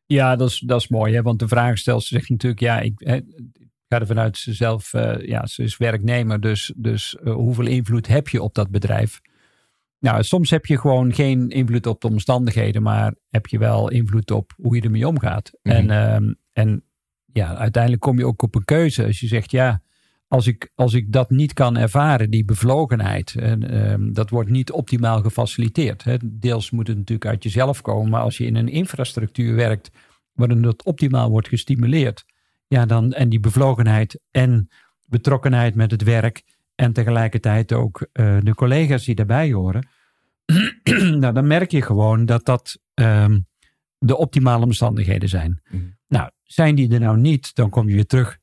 ja 0.06 0.36
dat, 0.36 0.50
is, 0.50 0.60
dat 0.60 0.82
is 0.82 0.88
mooi. 0.88 1.14
Hè? 1.14 1.22
Want 1.22 1.40
de 1.40 1.48
vraag 1.48 1.78
stelt 1.78 2.04
zich 2.04 2.30
natuurlijk, 2.30 2.62
ja, 2.62 2.80
ik, 2.80 2.94
hè, 2.96 3.16
ik 3.16 3.86
ga 3.88 4.00
ervan 4.00 4.20
uit 4.20 4.38
ze 4.38 4.54
zelf, 4.54 4.94
uh, 4.94 5.28
ja, 5.28 5.46
ze 5.46 5.64
is 5.64 5.78
werknemer, 5.78 6.40
dus, 6.42 6.74
dus 6.76 7.18
uh, 7.24 7.34
hoeveel 7.34 7.68
invloed 7.68 8.08
heb 8.08 8.28
je 8.28 8.42
op 8.42 8.54
dat 8.54 8.70
bedrijf? 8.70 9.22
Nou, 10.00 10.24
soms 10.24 10.50
heb 10.50 10.66
je 10.66 10.80
gewoon 10.80 11.14
geen 11.14 11.50
invloed 11.50 11.88
op 11.88 12.02
de 12.02 12.08
omstandigheden, 12.08 12.82
maar 12.82 13.16
heb 13.30 13.48
je 13.48 13.58
wel 13.58 13.90
invloed 13.90 14.32
op 14.32 14.54
hoe 14.58 14.76
je 14.76 14.82
ermee 14.82 15.08
omgaat. 15.08 15.52
Mhm. 15.62 15.76
En, 15.76 16.14
um, 16.16 16.36
en 16.52 16.84
ja, 17.34 17.56
uiteindelijk 17.56 18.02
kom 18.02 18.18
je 18.18 18.26
ook 18.26 18.42
op 18.42 18.56
een 18.56 18.66
keuze. 18.66 19.06
Als 19.06 19.20
je 19.20 19.28
zegt, 19.28 19.52
ja, 19.52 19.82
als 20.28 20.48
ik, 20.48 20.72
als 20.76 20.94
ik 20.94 21.12
dat 21.12 21.30
niet 21.30 21.54
kan 21.54 21.78
ervaren, 21.78 22.30
die 22.30 22.46
bevlogenheid, 22.46 23.36
en, 23.36 23.92
um, 23.92 24.14
dat 24.14 24.30
wordt 24.30 24.50
niet 24.50 24.72
optimaal 24.72 25.22
gefaciliteerd. 25.22 26.04
Hè. 26.04 26.18
Deels 26.24 26.72
moet 26.72 26.88
het 26.88 26.98
natuurlijk 26.98 27.30
uit 27.30 27.44
jezelf 27.44 27.82
komen, 27.82 28.10
maar 28.10 28.22
als 28.22 28.38
je 28.38 28.46
in 28.46 28.56
een 28.56 28.70
infrastructuur 28.70 29.56
werkt 29.56 29.90
waarin 30.34 30.62
dat 30.62 30.84
optimaal 30.84 31.30
wordt 31.30 31.48
gestimuleerd, 31.48 32.26
ja, 32.68 32.86
dan, 32.86 33.14
en 33.14 33.30
die 33.30 33.40
bevlogenheid 33.40 34.22
en 34.32 34.70
betrokkenheid 35.08 35.76
met 35.76 35.92
het 35.92 36.04
werk 36.04 36.44
en 36.80 36.94
tegelijkertijd 36.94 37.74
ook 37.74 38.08
uh, 38.14 38.38
de 38.42 38.54
collega's 38.54 39.06
die 39.06 39.16
daarbij 39.16 39.52
horen, 39.52 39.88
nou, 41.22 41.34
dan 41.34 41.48
merk 41.48 41.72
je 41.72 41.82
gewoon 41.82 42.26
dat 42.26 42.46
dat 42.46 42.80
um, 42.94 43.48
de 43.98 44.18
optimale 44.18 44.66
omstandigheden 44.66 45.30
zijn. 45.30 45.62
Mm. 45.70 45.98
Nou, 46.08 46.30
zijn 46.44 46.76
die 46.76 46.94
er 46.94 47.00
nou 47.00 47.18
niet, 47.18 47.56
dan 47.56 47.70
kom 47.70 47.90
je 47.90 47.96
weer 47.96 48.06
terug 48.06 48.38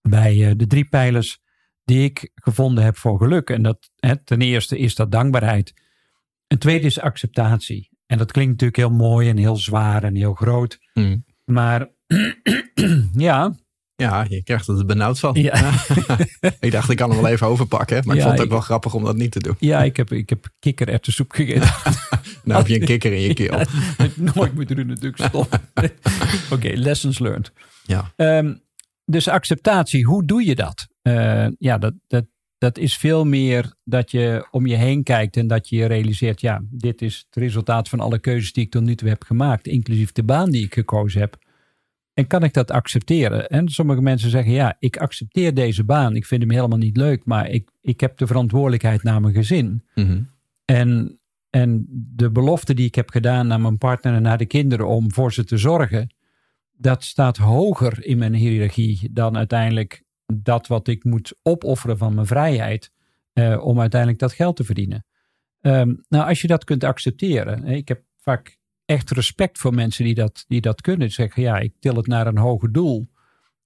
bij 0.00 0.36
uh, 0.36 0.52
de 0.56 0.66
drie 0.66 0.84
pijlers 0.84 1.38
die 1.84 2.04
ik 2.04 2.30
gevonden 2.34 2.84
heb 2.84 2.96
voor 2.96 3.18
geluk. 3.18 3.50
En 3.50 3.62
dat, 3.62 3.90
hè, 3.96 4.24
ten 4.24 4.40
eerste 4.40 4.78
is 4.78 4.94
dat 4.94 5.12
dankbaarheid. 5.12 5.72
Een 6.46 6.58
tweede 6.58 6.86
is 6.86 7.00
acceptatie. 7.00 7.90
En 8.06 8.18
dat 8.18 8.32
klinkt 8.32 8.50
natuurlijk 8.50 8.78
heel 8.78 9.06
mooi 9.06 9.28
en 9.28 9.36
heel 9.36 9.56
zwaar 9.56 10.04
en 10.04 10.14
heel 10.14 10.34
groot. 10.34 10.78
Mm. 10.94 11.24
Maar 11.44 11.88
ja. 13.28 13.54
Ja, 14.02 14.26
je 14.28 14.42
krijgt 14.42 14.68
er 14.68 14.86
benauwd 14.86 15.18
van. 15.18 15.34
Ja. 15.34 15.72
ik 16.60 16.70
dacht, 16.70 16.90
ik 16.90 16.96
kan 16.96 17.10
hem 17.10 17.22
wel 17.22 17.30
even 17.30 17.46
overpakken. 17.46 18.02
Maar 18.04 18.16
ik 18.16 18.22
vond 18.22 18.34
het 18.34 18.42
ook 18.42 18.50
wel 18.50 18.60
grappig 18.60 18.94
om 18.94 19.04
dat 19.04 19.16
niet 19.16 19.30
te 19.30 19.40
doen. 19.40 19.56
Ja, 19.58 19.82
ik 19.82 19.96
heb, 19.96 20.12
ik 20.12 20.28
heb 20.28 20.48
kikkererwtensoep 20.58 21.32
gegeten. 21.32 21.70
nou 22.44 22.58
heb 22.58 22.68
je 22.68 22.80
een 22.80 22.86
kikker 22.86 23.12
in 23.12 23.20
je 23.20 23.34
keel. 23.34 23.58
Ja, 23.98 24.08
nooit 24.34 24.54
moet 24.54 24.70
er 24.70 24.86
natuurlijk 24.86 25.22
stoppen. 25.22 25.60
Oké, 26.50 26.68
lessons 26.74 27.18
learned. 27.18 27.52
Ja. 27.82 28.12
Um, 28.16 28.62
dus 29.04 29.28
acceptatie, 29.28 30.04
hoe 30.04 30.24
doe 30.24 30.44
je 30.44 30.54
dat? 30.54 30.88
Uh, 31.02 31.46
ja, 31.58 31.78
dat, 31.78 31.94
dat, 32.06 32.24
dat 32.58 32.78
is 32.78 32.96
veel 32.96 33.24
meer 33.24 33.74
dat 33.84 34.10
je 34.10 34.46
om 34.50 34.66
je 34.66 34.76
heen 34.76 35.02
kijkt 35.02 35.36
en 35.36 35.46
dat 35.46 35.68
je 35.68 35.76
je 35.76 35.86
realiseert, 35.86 36.40
ja, 36.40 36.62
dit 36.70 37.02
is 37.02 37.24
het 37.26 37.42
resultaat 37.42 37.88
van 37.88 38.00
alle 38.00 38.18
keuzes 38.18 38.52
die 38.52 38.64
ik 38.64 38.70
tot 38.70 38.82
nu 38.82 38.94
toe 38.94 39.08
heb 39.08 39.22
gemaakt, 39.22 39.66
inclusief 39.66 40.12
de 40.12 40.22
baan 40.22 40.50
die 40.50 40.64
ik 40.64 40.74
gekozen 40.74 41.20
heb. 41.20 41.36
En 42.14 42.26
kan 42.26 42.42
ik 42.42 42.52
dat 42.52 42.70
accepteren? 42.70 43.48
En 43.48 43.68
sommige 43.68 44.00
mensen 44.00 44.30
zeggen, 44.30 44.52
ja, 44.52 44.76
ik 44.78 44.96
accepteer 44.96 45.54
deze 45.54 45.84
baan, 45.84 46.16
ik 46.16 46.26
vind 46.26 46.42
hem 46.42 46.50
helemaal 46.50 46.78
niet 46.78 46.96
leuk, 46.96 47.24
maar 47.24 47.48
ik, 47.48 47.70
ik 47.80 48.00
heb 48.00 48.16
de 48.16 48.26
verantwoordelijkheid 48.26 49.02
naar 49.02 49.20
mijn 49.20 49.34
gezin. 49.34 49.84
Mm 49.94 50.30
En, 50.64 51.20
en 51.50 51.86
de 52.14 52.30
belofte 52.30 52.74
die 52.74 52.86
ik 52.86 52.94
heb 52.94 53.10
gedaan 53.10 53.46
naar 53.46 53.60
mijn 53.60 53.78
partner 53.78 54.14
en 54.14 54.22
naar 54.22 54.38
de 54.38 54.46
kinderen 54.46 54.88
om 54.88 55.12
voor 55.12 55.32
ze 55.32 55.44
te 55.44 55.56
zorgen, 55.56 56.14
dat 56.72 57.04
staat 57.04 57.36
hoger 57.36 58.04
in 58.04 58.18
mijn 58.18 58.34
hiërarchie 58.34 59.08
dan 59.12 59.36
uiteindelijk 59.36 60.02
dat 60.26 60.66
wat 60.66 60.88
ik 60.88 61.04
moet 61.04 61.34
opofferen 61.42 61.98
van 61.98 62.14
mijn 62.14 62.26
vrijheid 62.26 62.92
uh, 63.34 63.64
om 63.64 63.80
uiteindelijk 63.80 64.20
dat 64.20 64.32
geld 64.32 64.56
te 64.56 64.64
verdienen. 64.64 65.06
Um, 65.60 66.04
nou, 66.08 66.28
als 66.28 66.40
je 66.40 66.46
dat 66.46 66.64
kunt 66.64 66.84
accepteren. 66.84 67.64
Ik 67.64 67.88
heb 67.88 68.02
vaak 68.16 68.58
echt 68.84 69.10
respect 69.10 69.58
voor 69.58 69.74
mensen 69.74 70.04
die 70.04 70.14
dat, 70.14 70.44
die 70.48 70.60
dat 70.60 70.80
kunnen. 70.80 71.10
Zeggen, 71.10 71.42
ja, 71.42 71.58
ik 71.58 71.72
til 71.78 71.96
het 71.96 72.06
naar 72.06 72.26
een 72.26 72.38
hoger 72.38 72.72
doel. 72.72 73.08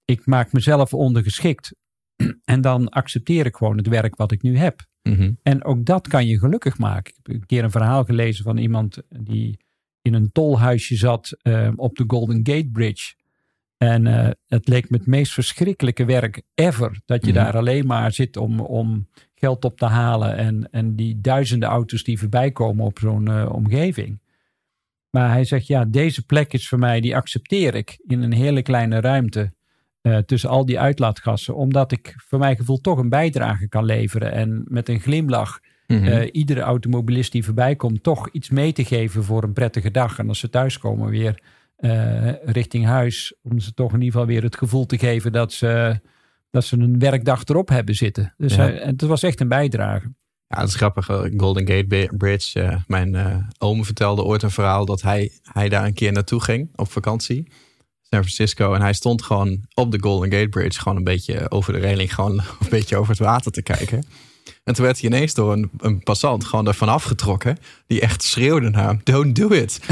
Ik 0.05 0.25
maak 0.25 0.51
mezelf 0.51 0.93
ondergeschikt. 0.93 1.75
En 2.45 2.61
dan 2.61 2.89
accepteer 2.89 3.45
ik 3.45 3.55
gewoon 3.55 3.77
het 3.77 3.87
werk 3.87 4.15
wat 4.15 4.31
ik 4.31 4.41
nu 4.41 4.57
heb. 4.57 4.85
Mm 5.03 5.37
En 5.43 5.63
ook 5.63 5.85
dat 5.85 6.07
kan 6.07 6.27
je 6.27 6.39
gelukkig 6.39 6.77
maken. 6.77 7.13
Ik 7.17 7.19
heb 7.23 7.35
een 7.35 7.45
keer 7.45 7.63
een 7.63 7.71
verhaal 7.71 8.03
gelezen 8.03 8.43
van 8.43 8.57
iemand 8.57 8.97
die 9.09 9.59
in 10.01 10.13
een 10.13 10.31
tolhuisje 10.31 10.95
zat 10.95 11.37
uh, 11.43 11.71
op 11.75 11.95
de 11.95 12.03
Golden 12.07 12.35
Gate 12.35 12.69
Bridge. 12.71 13.15
En 13.77 14.05
uh, 14.05 14.29
het 14.47 14.67
leek 14.67 14.89
me 14.89 14.97
het 14.97 15.07
meest 15.07 15.33
verschrikkelijke 15.33 16.05
werk 16.05 16.41
ever. 16.55 17.01
Dat 17.05 17.25
je 17.25 17.31
mm 17.31 17.37
daar 17.37 17.57
alleen 17.57 17.85
maar 17.85 18.11
zit 18.11 18.37
om, 18.37 18.59
om 18.59 19.07
geld 19.35 19.65
op 19.65 19.77
te 19.77 19.85
halen. 19.85 20.37
En, 20.37 20.69
en 20.71 20.95
die 20.95 21.21
duizenden 21.21 21.69
auto's 21.69 22.03
die 22.03 22.19
voorbij 22.19 22.51
komen 22.51 22.85
op 22.85 22.99
zo'n 22.99 23.29
uh, 23.29 23.49
omgeving. 23.51 24.19
Maar 25.09 25.31
hij 25.31 25.43
zegt, 25.43 25.67
ja, 25.67 25.85
deze 25.85 26.25
plek 26.25 26.53
is 26.53 26.67
voor 26.67 26.79
mij, 26.79 27.01
die 27.01 27.15
accepteer 27.15 27.75
ik 27.75 27.97
in 28.07 28.21
een 28.21 28.33
hele 28.33 28.61
kleine 28.61 28.99
ruimte. 28.99 29.55
Uh, 30.01 30.17
tussen 30.17 30.49
al 30.49 30.65
die 30.65 30.79
uitlaatgassen. 30.79 31.55
Omdat 31.55 31.91
ik 31.91 32.13
voor 32.17 32.39
mijn 32.39 32.55
gevoel 32.55 32.77
toch 32.77 32.97
een 32.97 33.09
bijdrage 33.09 33.67
kan 33.67 33.85
leveren. 33.85 34.31
En 34.31 34.63
met 34.67 34.89
een 34.89 34.99
glimlach 34.99 35.59
mm 35.87 35.97
-hmm. 35.97 36.07
uh, 36.07 36.29
iedere 36.31 36.61
automobilist 36.61 37.31
die 37.31 37.43
voorbij 37.43 37.75
komt, 37.75 38.03
toch 38.03 38.29
iets 38.29 38.49
mee 38.49 38.73
te 38.73 38.85
geven 38.85 39.23
voor 39.23 39.43
een 39.43 39.53
prettige 39.53 39.91
dag. 39.91 40.19
En 40.19 40.27
als 40.27 40.39
ze 40.39 40.49
thuiskomen 40.49 41.09
weer 41.09 41.41
uh, 41.77 42.31
richting 42.43 42.85
huis. 42.85 43.35
Om 43.41 43.59
ze 43.59 43.73
toch 43.73 43.93
in 43.93 44.01
ieder 44.01 44.11
geval 44.11 44.27
weer 44.27 44.43
het 44.43 44.57
gevoel 44.57 44.85
te 44.85 44.97
geven 44.97 45.31
dat 45.31 45.53
ze, 45.53 45.99
dat 46.49 46.63
ze 46.63 46.77
een 46.77 46.99
werkdag 46.99 47.43
erop 47.43 47.69
hebben 47.69 47.95
zitten. 47.95 48.33
Dus 48.37 48.55
ja. 48.55 48.61
hij, 48.61 48.75
het 48.75 49.01
was 49.01 49.23
echt 49.23 49.39
een 49.39 49.47
bijdrage. 49.47 50.13
Ja, 50.47 50.59
dat 50.59 50.67
is 50.67 50.75
grappig. 50.75 51.05
Golden 51.37 51.67
Gate 51.67 52.09
Bridge. 52.17 52.63
Uh, 52.63 52.75
mijn 52.87 53.13
uh, 53.13 53.37
oom 53.57 53.85
vertelde 53.85 54.23
ooit 54.23 54.43
een 54.43 54.51
verhaal 54.51 54.85
dat 54.85 55.01
hij, 55.01 55.31
hij 55.41 55.69
daar 55.69 55.85
een 55.85 55.93
keer 55.93 56.11
naartoe 56.11 56.41
ging 56.41 56.69
op 56.75 56.91
vakantie. 56.91 57.47
San 58.01 58.19
Francisco. 58.19 58.73
En 58.73 58.81
hij 58.81 58.93
stond 58.93 59.23
gewoon 59.23 59.65
op 59.73 59.91
de 59.91 59.99
Golden 60.01 60.31
Gate 60.31 60.49
Bridge. 60.49 60.79
Gewoon 60.79 60.97
een 60.97 61.03
beetje 61.03 61.51
over 61.51 61.73
de 61.73 61.79
reling. 61.79 62.13
Gewoon 62.13 62.37
een 62.59 62.69
beetje 62.69 62.97
over 62.97 63.11
het 63.11 63.19
water 63.19 63.51
te 63.51 63.61
kijken. 63.61 64.03
En 64.63 64.73
toen 64.73 64.85
werd 64.85 65.01
hij 65.01 65.09
ineens 65.09 65.33
door 65.33 65.53
een, 65.53 65.69
een 65.77 66.03
passant 66.03 66.45
gewoon 66.45 66.67
ervan 66.67 66.89
afgetrokken. 66.89 67.57
Die 67.87 68.01
echt 68.01 68.23
schreeuwde 68.23 68.69
naar 68.69 68.87
hem. 68.87 69.01
Don't 69.03 69.35
do 69.35 69.47
it. 69.47 69.79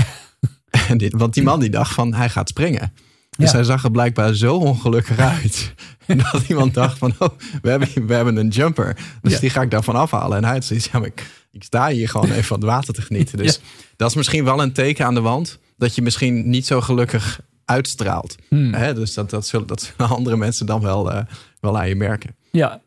En 0.88 0.98
dit, 0.98 1.14
want 1.14 1.34
die 1.34 1.44
man 1.44 1.60
die 1.60 1.70
dacht 1.70 1.94
van 1.94 2.14
hij 2.14 2.30
gaat 2.30 2.50
springen. 2.50 2.94
Dus 3.38 3.50
ja. 3.50 3.56
hij 3.56 3.66
zag 3.66 3.84
er 3.84 3.92
blijkbaar 3.92 4.34
zo 4.34 4.56
ongelukkig 4.56 5.18
uit. 5.20 5.74
dat 6.32 6.44
iemand 6.48 6.74
dacht 6.74 6.98
van 6.98 7.14
oh, 7.20 7.30
we 7.62 7.70
hebben, 7.70 8.08
we 8.08 8.14
hebben 8.14 8.38
een 8.38 8.48
jumper. 8.48 8.98
Dus 9.22 9.34
ja. 9.34 9.40
die 9.40 9.50
ga 9.50 9.62
ik 9.62 9.72
daarvan 9.72 9.96
afhalen. 9.96 10.38
En 10.38 10.44
hij 10.44 10.54
had 10.54 10.66
zoiets, 10.66 10.90
ja, 10.92 11.00
maar 11.00 11.08
ik, 11.08 11.26
ik, 11.52 11.64
sta 11.64 11.88
hier 11.88 12.10
gewoon 12.10 12.32
even 12.32 12.44
van 12.44 12.58
het 12.58 12.66
water 12.66 12.94
te 12.94 13.02
genieten. 13.02 13.38
Dus 13.38 13.56
ja. 13.56 13.62
dat 13.96 14.10
is 14.10 14.16
misschien 14.16 14.44
wel 14.44 14.62
een 14.62 14.74
teken 14.74 15.06
aan 15.06 15.14
de 15.14 15.22
wand. 15.22 15.60
Dat 15.78 15.96
je 15.96 16.02
misschien 16.02 16.50
niet 16.50 16.66
zo 16.66 16.82
gelukkig 16.82 17.40
uitstraalt. 17.66 18.36
Hmm. 18.50 18.74
Hè? 18.74 18.94
Dus 18.94 19.14
dat, 19.14 19.30
dat, 19.30 19.48
zullen, 19.48 19.68
dat 19.68 19.82
zullen 19.82 20.12
andere 20.16 20.38
mensen 20.38 20.66
dan 20.66 20.82
wel, 20.82 21.12
uh, 21.12 21.22
wel 21.60 21.78
aan 21.78 21.88
je 21.88 21.96
merken. 21.96 22.36
Ja, 22.52 22.82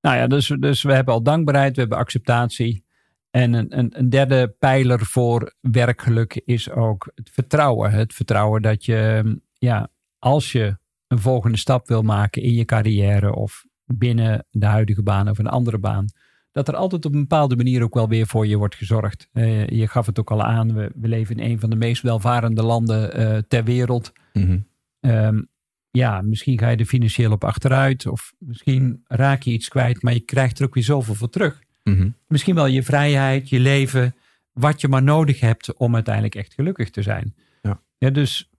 nou 0.00 0.16
ja, 0.16 0.26
dus, 0.26 0.46
dus 0.58 0.82
we 0.82 0.92
hebben 0.92 1.14
al 1.14 1.22
dankbaarheid, 1.22 1.74
we 1.74 1.80
hebben 1.80 1.98
acceptatie. 1.98 2.84
En 3.30 3.52
een, 3.52 3.78
een, 3.78 3.98
een, 3.98 4.10
derde 4.10 4.54
pijler 4.58 5.06
voor 5.06 5.54
werkgeluk 5.60 6.42
is 6.44 6.70
ook 6.70 7.10
het 7.14 7.30
vertrouwen. 7.32 7.90
Het 7.90 8.14
vertrouwen 8.14 8.62
dat 8.62 8.84
je, 8.84 9.40
ja, 9.58 9.88
als 10.18 10.52
je 10.52 10.76
een 11.12 11.18
volgende 11.18 11.58
stap 11.58 11.88
wil 11.88 12.02
maken 12.02 12.42
in 12.42 12.54
je 12.54 12.64
carrière 12.64 13.34
of 13.34 13.64
binnen 13.84 14.46
de 14.50 14.66
huidige 14.66 15.02
baan 15.02 15.28
of 15.28 15.38
een 15.38 15.46
andere 15.46 15.78
baan, 15.78 16.06
dat 16.52 16.68
er 16.68 16.76
altijd 16.76 17.04
op 17.04 17.12
een 17.12 17.20
bepaalde 17.20 17.56
manier 17.56 17.82
ook 17.82 17.94
wel 17.94 18.08
weer 18.08 18.26
voor 18.26 18.46
je 18.46 18.56
wordt 18.56 18.74
gezorgd. 18.74 19.28
Uh, 19.32 19.66
je 19.66 19.88
gaf 19.88 20.06
het 20.06 20.18
ook 20.18 20.30
al 20.30 20.42
aan, 20.42 20.74
we, 20.74 20.90
we, 20.94 21.08
leven 21.08 21.36
in 21.36 21.50
een 21.50 21.60
van 21.60 21.70
de 21.70 21.76
meest 21.76 22.02
welvarende 22.02 22.62
landen 22.62 23.20
uh, 23.20 23.38
ter 23.48 23.64
wereld. 23.64 24.12
Mm 24.32 24.42
-hmm. 24.42 25.10
um, 25.10 25.48
ja, 25.90 26.20
misschien 26.20 26.58
ga 26.58 26.68
je 26.68 26.76
er 26.76 26.84
financieel 26.84 27.32
op 27.32 27.44
achteruit 27.44 28.06
of 28.06 28.32
misschien 28.38 29.04
raak 29.06 29.42
je 29.42 29.52
iets 29.52 29.68
kwijt, 29.68 30.02
maar 30.02 30.12
je 30.12 30.20
krijgt 30.20 30.58
er 30.58 30.66
ook 30.66 30.74
weer 30.74 30.84
zoveel 30.84 31.14
voor 31.14 31.30
terug. 31.30 31.62
Mm 31.82 31.96
-hmm. 31.96 32.14
Misschien 32.26 32.54
wel 32.54 32.66
je 32.66 32.82
vrijheid, 32.82 33.48
je 33.48 33.60
leven, 33.60 34.14
wat 34.52 34.80
je 34.80 34.88
maar 34.88 35.02
nodig 35.02 35.40
hebt 35.40 35.74
om 35.76 35.94
uiteindelijk 35.94 36.34
echt 36.34 36.54
gelukkig 36.54 36.90
te 36.90 37.02
zijn. 37.02 37.34
Ja. 37.62 37.80
Ja, 37.98 38.10
dus 38.10 38.51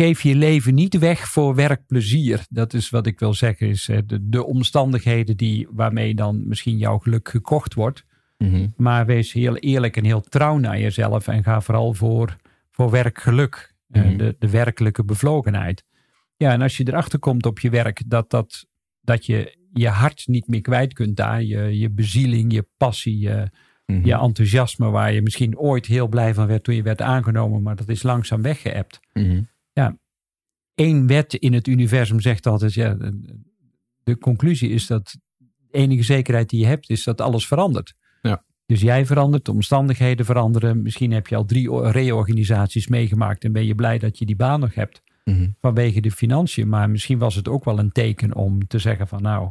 geef 0.00 0.22
je 0.22 0.34
leven 0.34 0.74
niet 0.74 0.98
weg 0.98 1.28
voor 1.28 1.54
werkplezier. 1.54 2.44
Dat 2.48 2.74
is 2.74 2.90
wat 2.90 3.06
ik 3.06 3.18
wil 3.18 3.34
zeggen, 3.34 3.68
is 3.68 3.84
de, 4.06 4.28
de 4.28 4.44
omstandigheden 4.44 5.36
die, 5.36 5.68
waarmee 5.70 6.14
dan 6.14 6.48
misschien 6.48 6.78
jouw 6.78 6.98
geluk 6.98 7.28
gekocht 7.28 7.74
wordt. 7.74 8.04
Mm 8.38 8.50
-hmm. 8.50 8.74
Maar 8.76 9.06
wees 9.06 9.32
heel 9.32 9.56
eerlijk 9.56 9.96
en 9.96 10.04
heel 10.04 10.20
trouw 10.20 10.58
naar 10.58 10.80
jezelf 10.80 11.28
en 11.28 11.42
ga 11.42 11.60
vooral 11.60 11.94
voor, 11.94 12.36
voor 12.70 12.90
werkgeluk. 12.90 13.74
Mhm. 13.86 14.02
Mm 14.02 14.08
-hmm. 14.08 14.18
de, 14.18 14.36
de 14.38 14.50
werkelijke 14.50 15.04
bevlogenheid. 15.04 15.84
Ja, 16.36 16.52
en 16.52 16.62
als 16.62 16.76
je 16.76 16.88
erachter 16.88 17.18
komt 17.18 17.46
op 17.46 17.58
je 17.58 17.70
werk 17.70 18.02
dat, 18.06 18.30
dat, 18.30 18.66
dat 19.00 19.26
je 19.26 19.56
je 19.72 19.88
hart 19.88 20.22
niet 20.26 20.48
meer 20.48 20.60
kwijt 20.60 20.92
kunt 20.92 21.16
daar. 21.16 21.42
Je, 21.42 21.78
je 21.78 21.90
bezieling, 21.90 22.52
je 22.52 22.66
passie, 22.76 23.18
je, 23.18 23.50
Mhm. 23.86 24.06
je 24.06 24.14
enthousiasme 24.14 24.90
waar 24.90 25.12
je 25.12 25.22
misschien 25.22 25.58
ooit 25.58 25.86
heel 25.86 26.08
blij 26.08 26.34
van 26.34 26.46
werd 26.46 26.64
toen 26.64 26.74
je 26.74 26.82
werd 26.82 27.00
aangenomen, 27.00 27.62
maar 27.62 27.76
dat 27.76 27.88
is 27.88 28.02
langzaam 28.02 28.42
weggeëpt. 28.42 29.00
Ja, 29.82 29.98
één 30.74 31.06
wet 31.06 31.34
in 31.34 31.52
het 31.52 31.66
universum 31.66 32.20
zegt 32.20 32.46
altijd, 32.46 32.74
ja, 32.74 32.96
de 34.02 34.18
conclusie 34.18 34.70
is 34.70 34.86
dat 34.86 35.16
de 35.38 35.48
enige 35.70 36.02
zekerheid 36.02 36.48
die 36.48 36.60
je 36.60 36.66
hebt 36.66 36.90
is 36.90 37.04
dat 37.04 37.20
alles 37.20 37.46
verandert. 37.46 37.94
Ja. 38.22 38.44
Dus 38.66 38.80
jij 38.80 39.06
verandert, 39.06 39.44
de 39.44 39.52
omstandigheden 39.52 40.24
veranderen. 40.24 40.82
Misschien 40.82 41.12
heb 41.12 41.26
je 41.26 41.36
al 41.36 41.44
drie 41.44 41.90
reorganisaties 41.90 42.88
meegemaakt 42.88 43.44
en 43.44 43.52
ben 43.52 43.66
je 43.66 43.74
blij 43.74 43.98
dat 43.98 44.18
je 44.18 44.26
die 44.26 44.36
baan 44.36 44.60
nog 44.60 44.74
hebt. 44.74 45.02
Mm 45.24 45.34
-hmm. 45.34 45.56
Vanwege 45.60 46.00
de 46.00 46.10
financiën. 46.10 46.68
Maar 46.68 46.90
misschien 46.90 47.18
was 47.18 47.34
het 47.34 47.48
ook 47.48 47.64
wel 47.64 47.78
een 47.78 47.92
teken 47.92 48.34
om 48.34 48.66
te 48.66 48.78
zeggen 48.78 49.08
van 49.08 49.22
nou, 49.22 49.50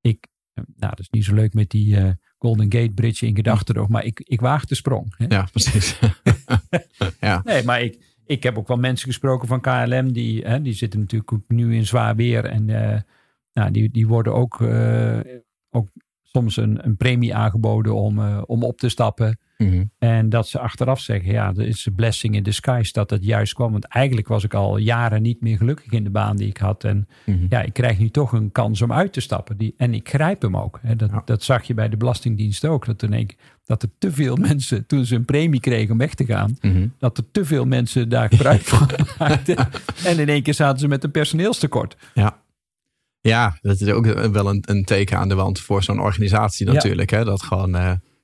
ik, 0.00 0.26
nou 0.54 0.64
dat 0.76 0.98
is 0.98 1.10
niet 1.10 1.24
zo 1.24 1.34
leuk 1.34 1.54
met 1.54 1.70
die 1.70 1.96
uh, 1.96 2.10
Golden 2.38 2.72
Gate 2.72 2.94
Bridge 2.94 3.26
in 3.26 3.34
gedachten 3.34 3.86
maar 3.88 4.04
ik, 4.04 4.20
ik 4.20 4.40
waag 4.40 4.64
de 4.64 4.74
sprong. 4.74 5.14
Hè? 5.16 5.24
Ja, 5.28 5.48
precies. 5.52 5.98
ja. 7.20 7.40
Nee, 7.44 7.62
maar 7.64 7.82
ik, 7.82 8.11
ik 8.32 8.42
heb 8.42 8.58
ook 8.58 8.68
wel 8.68 8.76
mensen 8.76 9.06
gesproken 9.06 9.48
van 9.48 9.60
KLM, 9.60 10.12
die, 10.12 10.44
hè, 10.44 10.62
die 10.62 10.72
zitten 10.72 11.00
natuurlijk 11.00 11.32
ook 11.32 11.42
nu 11.48 11.74
in 11.74 11.86
zwaar 11.86 12.16
weer 12.16 12.44
en 12.44 12.68
uh, 12.68 13.00
nou, 13.52 13.70
die, 13.70 13.90
die 13.90 14.06
worden 14.06 14.34
ook, 14.34 14.60
uh, 14.60 15.20
ook 15.70 15.88
soms 16.32 16.56
een, 16.56 16.84
een 16.86 16.96
premie 16.96 17.34
aangeboden 17.34 17.94
om, 17.94 18.18
uh, 18.18 18.42
om 18.46 18.62
op 18.62 18.78
te 18.78 18.88
stappen. 18.88 19.38
Mhm. 19.58 19.84
En 19.98 20.28
dat 20.28 20.48
ze 20.48 20.58
achteraf 20.58 21.00
zeggen, 21.00 21.32
ja, 21.32 21.52
dat 21.52 21.64
is 21.64 21.86
een 21.86 21.94
blessing 21.94 22.34
in 22.34 22.42
disguise 22.42 22.92
dat 22.92 23.10
het 23.10 23.24
juist 23.24 23.54
kwam. 23.54 23.72
Want 23.72 23.84
eigenlijk 23.86 24.28
was 24.28 24.44
ik 24.44 24.54
al 24.54 24.76
jaren 24.76 25.22
niet 25.22 25.40
meer 25.40 25.56
gelukkig 25.56 25.92
in 25.92 26.04
de 26.04 26.10
baan 26.10 26.36
die 26.36 26.48
ik 26.48 26.56
had. 26.56 26.84
En 26.84 27.08
Mhm. 27.26 27.46
ja, 27.48 27.60
ik 27.62 27.72
krijg 27.72 27.98
nu 27.98 28.08
toch 28.08 28.32
een 28.32 28.52
kans 28.52 28.82
om 28.82 28.92
uit 28.92 29.12
te 29.12 29.20
stappen. 29.20 29.56
Die, 29.56 29.74
en 29.76 29.94
ik 29.94 30.08
grijp 30.08 30.42
hem 30.42 30.56
ook. 30.56 30.78
Hè. 30.82 30.96
Dat, 30.96 31.10
Ja. 31.10 31.22
dat 31.24 31.42
zag 31.42 31.62
je 31.64 31.74
bij 31.74 31.88
de 31.88 31.96
Belastingdienst 31.96 32.64
ook. 32.64 32.86
Dat, 32.86 32.98
toen 32.98 33.12
ik, 33.12 33.36
dat 33.66 33.82
er 33.82 33.88
te 33.98 34.12
veel 34.12 34.36
mensen, 34.48 34.86
toen 34.86 35.04
ze 35.04 35.14
een 35.14 35.24
premie 35.24 35.60
kregen 35.60 35.92
om 35.92 35.98
weg 35.98 36.14
te 36.14 36.24
gaan, 36.24 36.56
Mhm. 36.60 36.86
dat 36.98 37.18
er 37.18 37.24
te 37.30 37.44
veel 37.44 37.64
mensen 37.64 38.08
daar 38.08 38.28
gebruik 38.28 38.60
van 38.62 38.88
maakten. 39.18 39.56
En 40.04 40.18
in 40.18 40.28
één 40.28 40.42
keer 40.42 40.54
zaten 40.54 40.78
ze 40.78 40.88
met 40.88 41.04
een 41.04 41.10
personeelstekort. 41.10 41.96
Ja. 42.14 42.40
Ja, 43.22 43.58
dat 43.60 43.80
is 43.80 43.88
ook 43.88 44.06
wel 44.06 44.48
een, 44.48 44.62
een 44.66 44.84
teken 44.84 45.18
aan 45.18 45.28
de 45.28 45.34
wand 45.34 45.60
voor 45.60 45.82
zo'n 45.82 46.00
organisatie 46.00 46.66
Ja. 46.66 46.72
natuurlijk. 46.72 47.10
Hè? 47.10 47.24
Dat 47.24 47.42
gewoon 47.42 47.74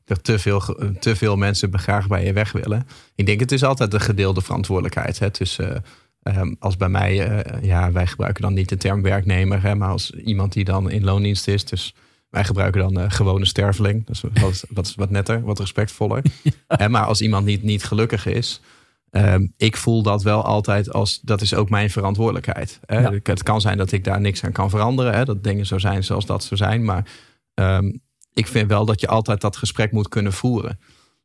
er 0.09 0.21
te 0.23 0.39
veel, 0.39 0.61
te 1.01 1.17
veel 1.17 1.37
mensen 1.37 1.79
graag 1.79 2.07
bij 2.07 2.25
je 2.25 2.33
weg 2.33 2.53
willen. 2.53 2.87
Ik 3.15 3.27
denk 3.27 3.41
het 3.41 3.53
is 3.53 3.65
altijd 3.65 3.95
een 3.95 4.01
gedeelde 4.01 4.41
verantwoordelijkheid. 4.41 5.19
Hè? 5.19 5.31
Tussen, 5.31 5.85
eh, 6.23 6.37
ehm, 6.37 6.55
als 6.59 6.77
bij 6.77 6.89
mij, 6.89 7.27
eh, 7.27 7.63
ja, 7.63 7.93
wij 7.93 8.07
gebruiken 8.07 8.43
dan 8.43 8.55
niet 8.55 8.69
de 8.69 8.77
term 8.77 9.03
werknemer. 9.03 9.63
Hè? 9.63 9.75
Maar 9.75 9.89
als 9.89 10.11
iemand 10.11 10.53
die 10.53 10.65
dan 10.65 10.91
in 10.91 11.05
loondienst 11.05 11.49
is. 11.49 11.65
Dus 11.65 11.95
wij 12.31 12.45
gebruiken 12.45 12.93
dan 12.93 13.11
gewone 13.11 13.45
sterveling. 13.47 14.07
Dat 14.07 14.15
is 14.17 14.41
wat, 14.43 14.65
wat, 14.69 14.93
wat 14.97 15.11
netter, 15.11 15.43
wat 15.43 15.59
respectvoller. 15.59 16.23
Hè, 16.69 16.89
maar 16.89 17.05
als 17.05 17.21
iemand 17.21 17.47
niet, 17.47 17.63
niet 17.63 17.85
gelukkig 17.85 18.27
is. 18.27 18.61
Ehm, 19.11 19.47
ik 19.57 19.77
voel 19.77 20.03
dat 20.03 20.23
wel 20.23 20.45
altijd 20.45 20.93
als 20.93 21.21
dat 21.21 21.41
is 21.41 21.55
ook 21.55 21.71
mijn 21.71 21.91
verantwoordelijkheid. 21.91 22.81
Hè? 22.87 23.01
Ja. 23.01 23.13
Het 23.23 23.43
kan 23.43 23.61
zijn 23.61 23.79
dat 23.79 23.93
ik 23.93 24.05
daar 24.05 24.21
niks 24.21 24.45
aan 24.45 24.53
kan 24.53 24.71
veranderen. 24.71 25.15
Hè? 25.15 25.25
Dat 25.25 25.45
dingen 25.45 25.67
zo 25.67 25.79
zijn 25.79 26.05
zoals 26.05 26.27
dat 26.27 26.45
zo 26.45 26.57
zijn. 26.57 26.85
Maar 26.85 27.11
ehm, 27.55 27.93
ik 28.33 28.47
vind 28.47 28.69
wel 28.69 28.85
dat 28.85 29.01
je 29.01 29.09
altijd 29.09 29.41
dat 29.41 29.57
gesprek 29.57 29.93
moet 29.93 30.09
kunnen 30.09 30.33
voeren. 30.33 30.79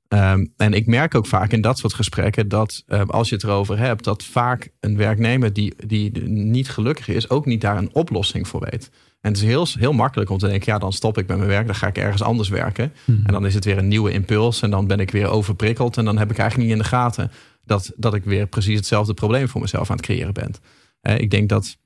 Ehm, 0.07 0.45
en 0.57 0.73
ik 0.73 0.87
merk 0.87 1.15
ook 1.15 1.27
vaak 1.27 1.51
in 1.51 1.61
dat 1.61 1.77
soort 1.77 1.93
gesprekken 1.93 2.47
dat 2.47 2.83
als 3.07 3.29
je 3.29 3.35
het 3.35 3.43
erover 3.43 3.77
hebt, 3.77 4.03
dat 4.03 4.23
vaak 4.23 4.69
een 4.79 4.97
werknemer 4.97 5.53
die, 5.53 5.73
die 5.87 6.21
niet 6.27 6.69
gelukkig 6.69 7.07
is, 7.07 7.29
ook 7.29 7.45
niet 7.45 7.61
daar 7.61 7.77
een 7.77 7.93
oplossing 7.93 8.47
voor 8.47 8.67
weet. 8.69 8.91
En 9.23 9.31
het 9.31 9.41
is 9.41 9.47
heel, 9.47 9.67
heel 9.79 9.93
makkelijk 9.93 10.29
om 10.29 10.37
te 10.37 10.47
denken, 10.47 10.73
ja, 10.73 10.79
dan 10.79 10.93
stop 10.93 11.17
ik 11.17 11.27
met 11.27 11.37
mijn 11.37 11.49
werk, 11.49 11.65
dan 11.65 11.75
ga 11.75 11.87
ik 11.87 11.97
ergens 11.97 12.21
anders 12.21 12.49
werken. 12.49 12.93
En 13.05 13.33
dan 13.33 13.45
is 13.45 13.53
het 13.53 13.65
weer 13.65 13.77
een 13.77 13.87
nieuwe 13.87 14.11
impuls 14.11 14.61
en 14.61 14.69
dan 14.69 14.87
ben 14.87 14.99
ik 14.99 15.11
weer 15.11 15.27
overprikkeld 15.27 15.97
en 15.97 16.05
dan 16.05 16.17
heb 16.17 16.31
ik 16.31 16.37
eigenlijk 16.37 16.69
niet 16.69 16.77
in 16.77 16.83
de 16.83 16.89
gaten 16.89 17.31
dat, 17.65 17.91
dat 17.95 18.13
ik 18.13 18.23
weer 18.23 18.47
precies 18.47 18.75
hetzelfde 18.75 19.13
probleem 19.13 19.47
voor 19.47 19.61
mezelf 19.61 19.89
aan 19.89 19.95
het 19.95 20.05
creëren 20.05 20.33
ben. 20.33 20.53
Eh, 21.01 21.19
ik 21.19 21.31
denk 21.31 21.49
dat 21.49 21.77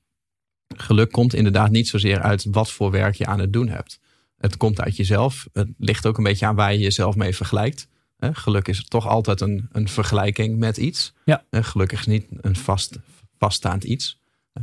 geluk 0.76 1.12
komt 1.12 1.34
inderdaad 1.34 1.70
niet 1.70 1.88
zozeer 1.88 2.20
uit 2.20 2.44
wat 2.50 2.70
voor 2.70 2.90
werk 2.90 3.14
je 3.14 3.26
aan 3.26 3.38
het 3.38 3.52
doen 3.52 3.68
hebt. 3.68 4.00
Het 4.36 4.56
komt 4.56 4.80
uit 4.80 4.96
jezelf. 4.96 5.48
Het 5.52 5.68
ligt 5.78 6.06
ook 6.06 6.18
een 6.18 6.24
beetje 6.24 6.46
aan 6.46 6.54
waar 6.54 6.72
je 6.72 6.78
jezelf 6.78 7.16
mee 7.16 7.36
vergelijkt. 7.36 7.88
Eh, 8.16 8.30
geluk 8.32 8.68
is 8.68 8.84
toch 8.84 9.06
altijd 9.06 9.40
een, 9.40 9.68
een 9.72 9.88
vergelijking 9.88 10.58
met 10.58 10.76
iets. 10.76 11.12
Ja. 11.24 11.44
Eh, 11.50 11.62
gelukkig 11.62 12.00
is 12.00 12.06
niet 12.06 12.26
een 12.30 12.56
vast, 12.56 12.98
vaststaand 13.38 13.84
iets. 13.84 14.20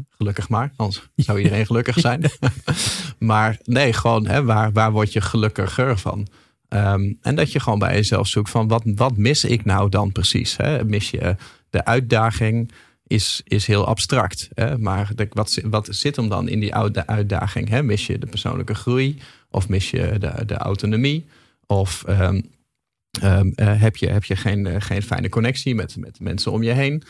Gelukkig 0.09 0.49
maar, 0.49 0.73
anders 0.75 1.07
zou 1.15 1.37
iedereen 1.37 1.65
gelukkig 1.71 1.99
zijn. 1.99 2.31
maar 3.19 3.57
nee, 3.63 3.93
gewoon 3.93 4.27
hè, 4.27 4.43
waar, 4.43 4.71
waar 4.71 4.91
word 4.91 5.13
je 5.13 5.21
gelukkiger 5.21 5.97
van? 5.97 6.27
Ehm, 6.75 7.13
en 7.21 7.35
dat 7.35 7.51
je 7.51 7.59
gewoon 7.59 7.79
bij 7.79 7.93
jezelf 7.93 8.27
zoekt 8.27 8.49
van 8.49 8.67
wat, 8.67 8.83
wat 8.85 9.17
mis 9.17 9.43
ik 9.43 9.65
nou 9.65 9.89
dan 9.89 10.11
precies? 10.11 10.57
Hè? 10.57 10.85
Mis 10.85 11.09
je 11.09 11.35
de 11.69 11.85
uitdaging? 11.85 12.71
Is, 13.07 13.41
is 13.43 13.67
heel 13.67 13.85
abstract. 13.85 14.49
Hè? 14.53 14.77
Maar 14.77 15.11
wat, 15.29 15.59
wat 15.63 15.87
zit 15.91 16.15
hem 16.15 16.29
dan 16.29 16.47
in 16.47 16.59
die 16.59 16.75
oude 16.75 17.07
uitdaging? 17.07 17.69
Hè? 17.69 17.83
Mis 17.83 18.07
je 18.07 18.19
de 18.19 18.25
persoonlijke 18.25 18.73
groei? 18.73 19.17
Of 19.49 19.69
mis 19.69 19.89
je 19.89 20.15
de, 20.19 20.45
de 20.45 20.57
autonomie? 20.57 21.25
Of 21.65 22.03
ehm, 22.03 22.41
ehm, 23.21 23.51
eh, 23.55 23.81
heb 23.81 23.95
je, 23.95 24.07
heb 24.07 24.23
je 24.23 24.35
geen, 24.35 24.65
eh, 24.65 24.81
geen 24.81 25.03
fijne 25.03 25.29
connectie 25.29 25.75
met, 25.75 25.97
met 25.97 26.19
mensen 26.19 26.51
om 26.51 26.63
je 26.63 26.71
heen? 26.71 27.03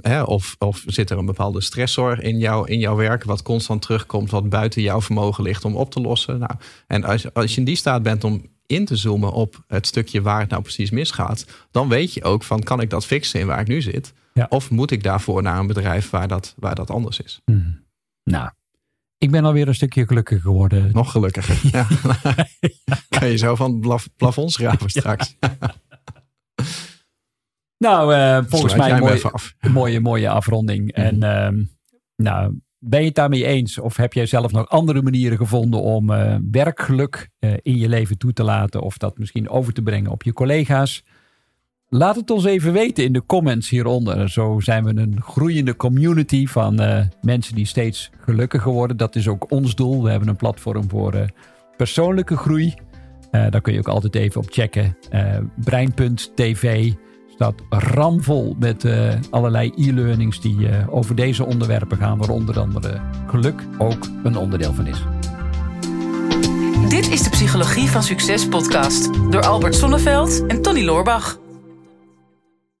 Hè, 0.00 0.22
of, 0.22 0.56
of 0.58 0.82
zit 0.86 1.10
er 1.10 1.18
een 1.18 1.26
bepaalde 1.26 1.60
stressor 1.60 2.22
in, 2.22 2.38
jou, 2.38 2.68
in 2.68 2.78
jouw 2.78 2.96
werk, 2.96 3.24
wat 3.24 3.42
constant 3.42 3.82
terugkomt, 3.82 4.30
wat 4.30 4.48
buiten 4.48 4.82
jouw 4.82 5.00
vermogen 5.00 5.44
ligt 5.44 5.64
om 5.64 5.76
op 5.76 5.90
te 5.90 6.00
lossen? 6.00 6.38
Nou, 6.38 6.52
en 6.86 7.04
als, 7.04 7.32
als 7.32 7.52
je 7.52 7.58
in 7.58 7.64
die 7.64 7.76
staat 7.76 8.02
bent 8.02 8.24
om 8.24 8.52
in 8.66 8.84
te 8.84 8.96
zoomen 8.96 9.32
op 9.32 9.64
het 9.66 9.86
stukje 9.86 10.22
waar 10.22 10.40
het 10.40 10.50
nou 10.50 10.62
precies 10.62 10.90
misgaat, 10.90 11.46
dan 11.70 11.88
weet 11.88 12.14
je 12.14 12.24
ook 12.24 12.42
van 12.42 12.62
kan 12.62 12.80
ik 12.80 12.90
dat 12.90 13.06
fixen 13.06 13.40
in 13.40 13.46
waar 13.46 13.60
ik 13.60 13.68
nu 13.68 13.82
zit? 13.82 14.12
Ja. 14.32 14.46
Of 14.48 14.70
moet 14.70 14.90
ik 14.90 15.02
daarvoor 15.02 15.42
naar 15.42 15.58
een 15.58 15.66
bedrijf 15.66 16.10
waar 16.10 16.28
dat, 16.28 16.54
waar 16.56 16.74
dat 16.74 16.90
anders 16.90 17.20
is? 17.20 17.40
Hmm. 17.44 17.82
Nou, 18.24 18.50
ik 19.18 19.30
ben 19.30 19.44
alweer 19.44 19.68
een 19.68 19.74
stukje 19.74 20.06
gelukkiger 20.06 20.42
geworden. 20.42 20.90
Nog 20.92 21.10
gelukkiger. 21.10 21.60
Ja. 21.72 21.86
kan 23.18 23.28
je 23.28 23.36
zo 23.36 23.54
van 23.54 23.70
het 23.70 23.80
plaf- 23.80 24.08
plafond 24.16 24.52
schrapen 24.52 24.90
straks. 24.90 25.36
Nou, 27.78 28.14
eh, 28.14 28.38
volgens 28.48 28.72
Sluit 28.72 28.90
mij 28.90 28.98
een 29.00 29.20
mooie, 29.20 29.72
mooie, 29.72 30.00
mooie 30.00 30.28
afronding. 30.28 30.92
En 30.92 31.22
ehm, 31.22 31.64
nou, 32.16 32.60
ben 32.86 33.00
je 33.00 33.06
het 33.06 33.14
daarmee 33.14 33.46
eens? 33.46 33.78
Of 33.78 33.96
heb 33.96 34.12
jij 34.12 34.26
zelf 34.26 34.52
nog 34.52 34.68
andere 34.68 35.02
manieren 35.02 35.38
gevonden 35.38 35.80
om 35.80 36.10
eh, 36.10 36.36
werkgeluk 36.50 37.30
eh, 37.38 37.52
in 37.62 37.76
je 37.76 37.88
leven 37.88 38.18
toe 38.18 38.32
te 38.32 38.42
laten? 38.42 38.80
Of 38.80 38.98
dat 38.98 39.18
misschien 39.18 39.48
over 39.48 39.72
te 39.72 39.82
brengen 39.82 40.10
op 40.10 40.22
je 40.22 40.32
collega's? 40.32 41.04
Laat 41.88 42.16
het 42.16 42.30
ons 42.30 42.44
even 42.44 42.72
weten 42.72 43.04
in 43.04 43.12
de 43.12 43.26
comments 43.26 43.68
hieronder. 43.68 44.30
Zo 44.30 44.60
zijn 44.60 44.84
we 44.84 45.00
een 45.00 45.22
groeiende 45.22 45.76
community 45.76 46.46
van 46.46 46.80
eh, 46.80 47.04
mensen 47.22 47.54
die 47.54 47.66
steeds 47.66 48.10
gelukkiger 48.18 48.72
worden. 48.72 48.96
Dat 48.96 49.16
is 49.16 49.28
ook 49.28 49.50
ons 49.50 49.74
doel. 49.74 50.02
We 50.02 50.10
hebben 50.10 50.28
een 50.28 50.36
platform 50.36 50.90
voor 50.90 51.32
persoonlijke 51.76 52.36
groei. 52.36 52.74
Daar 53.30 53.60
kun 53.60 53.72
je 53.72 53.78
ook 53.78 53.88
altijd 53.88 54.14
even 54.14 54.40
op 54.40 54.46
checken. 54.50 54.96
Brein.tv 55.64 56.92
ramvol 57.68 58.56
met 58.58 58.84
eh, 58.84 59.08
allerlei 59.30 59.72
e-learnings 59.76 60.40
die 60.40 60.68
eh, 60.68 60.94
over 60.94 61.14
deze 61.14 61.44
onderwerpen 61.44 61.96
gaan. 61.96 62.18
Waar 62.18 62.28
onder 62.28 62.60
andere 62.60 63.00
geluk 63.26 63.62
ook 63.78 64.08
een 64.24 64.36
onderdeel 64.36 64.72
van 64.72 64.86
is. 64.86 65.02
Dit 66.88 67.10
is 67.10 67.22
de 67.22 67.30
Psychologie 67.30 67.88
van 67.88 68.02
Succes 68.02 68.48
podcast 68.48 69.10
door 69.30 69.42
Albert 69.42 69.74
Sonneveld 69.74 70.46
en 70.46 70.62
Tony 70.62 70.84
Loorbach. 70.84 71.43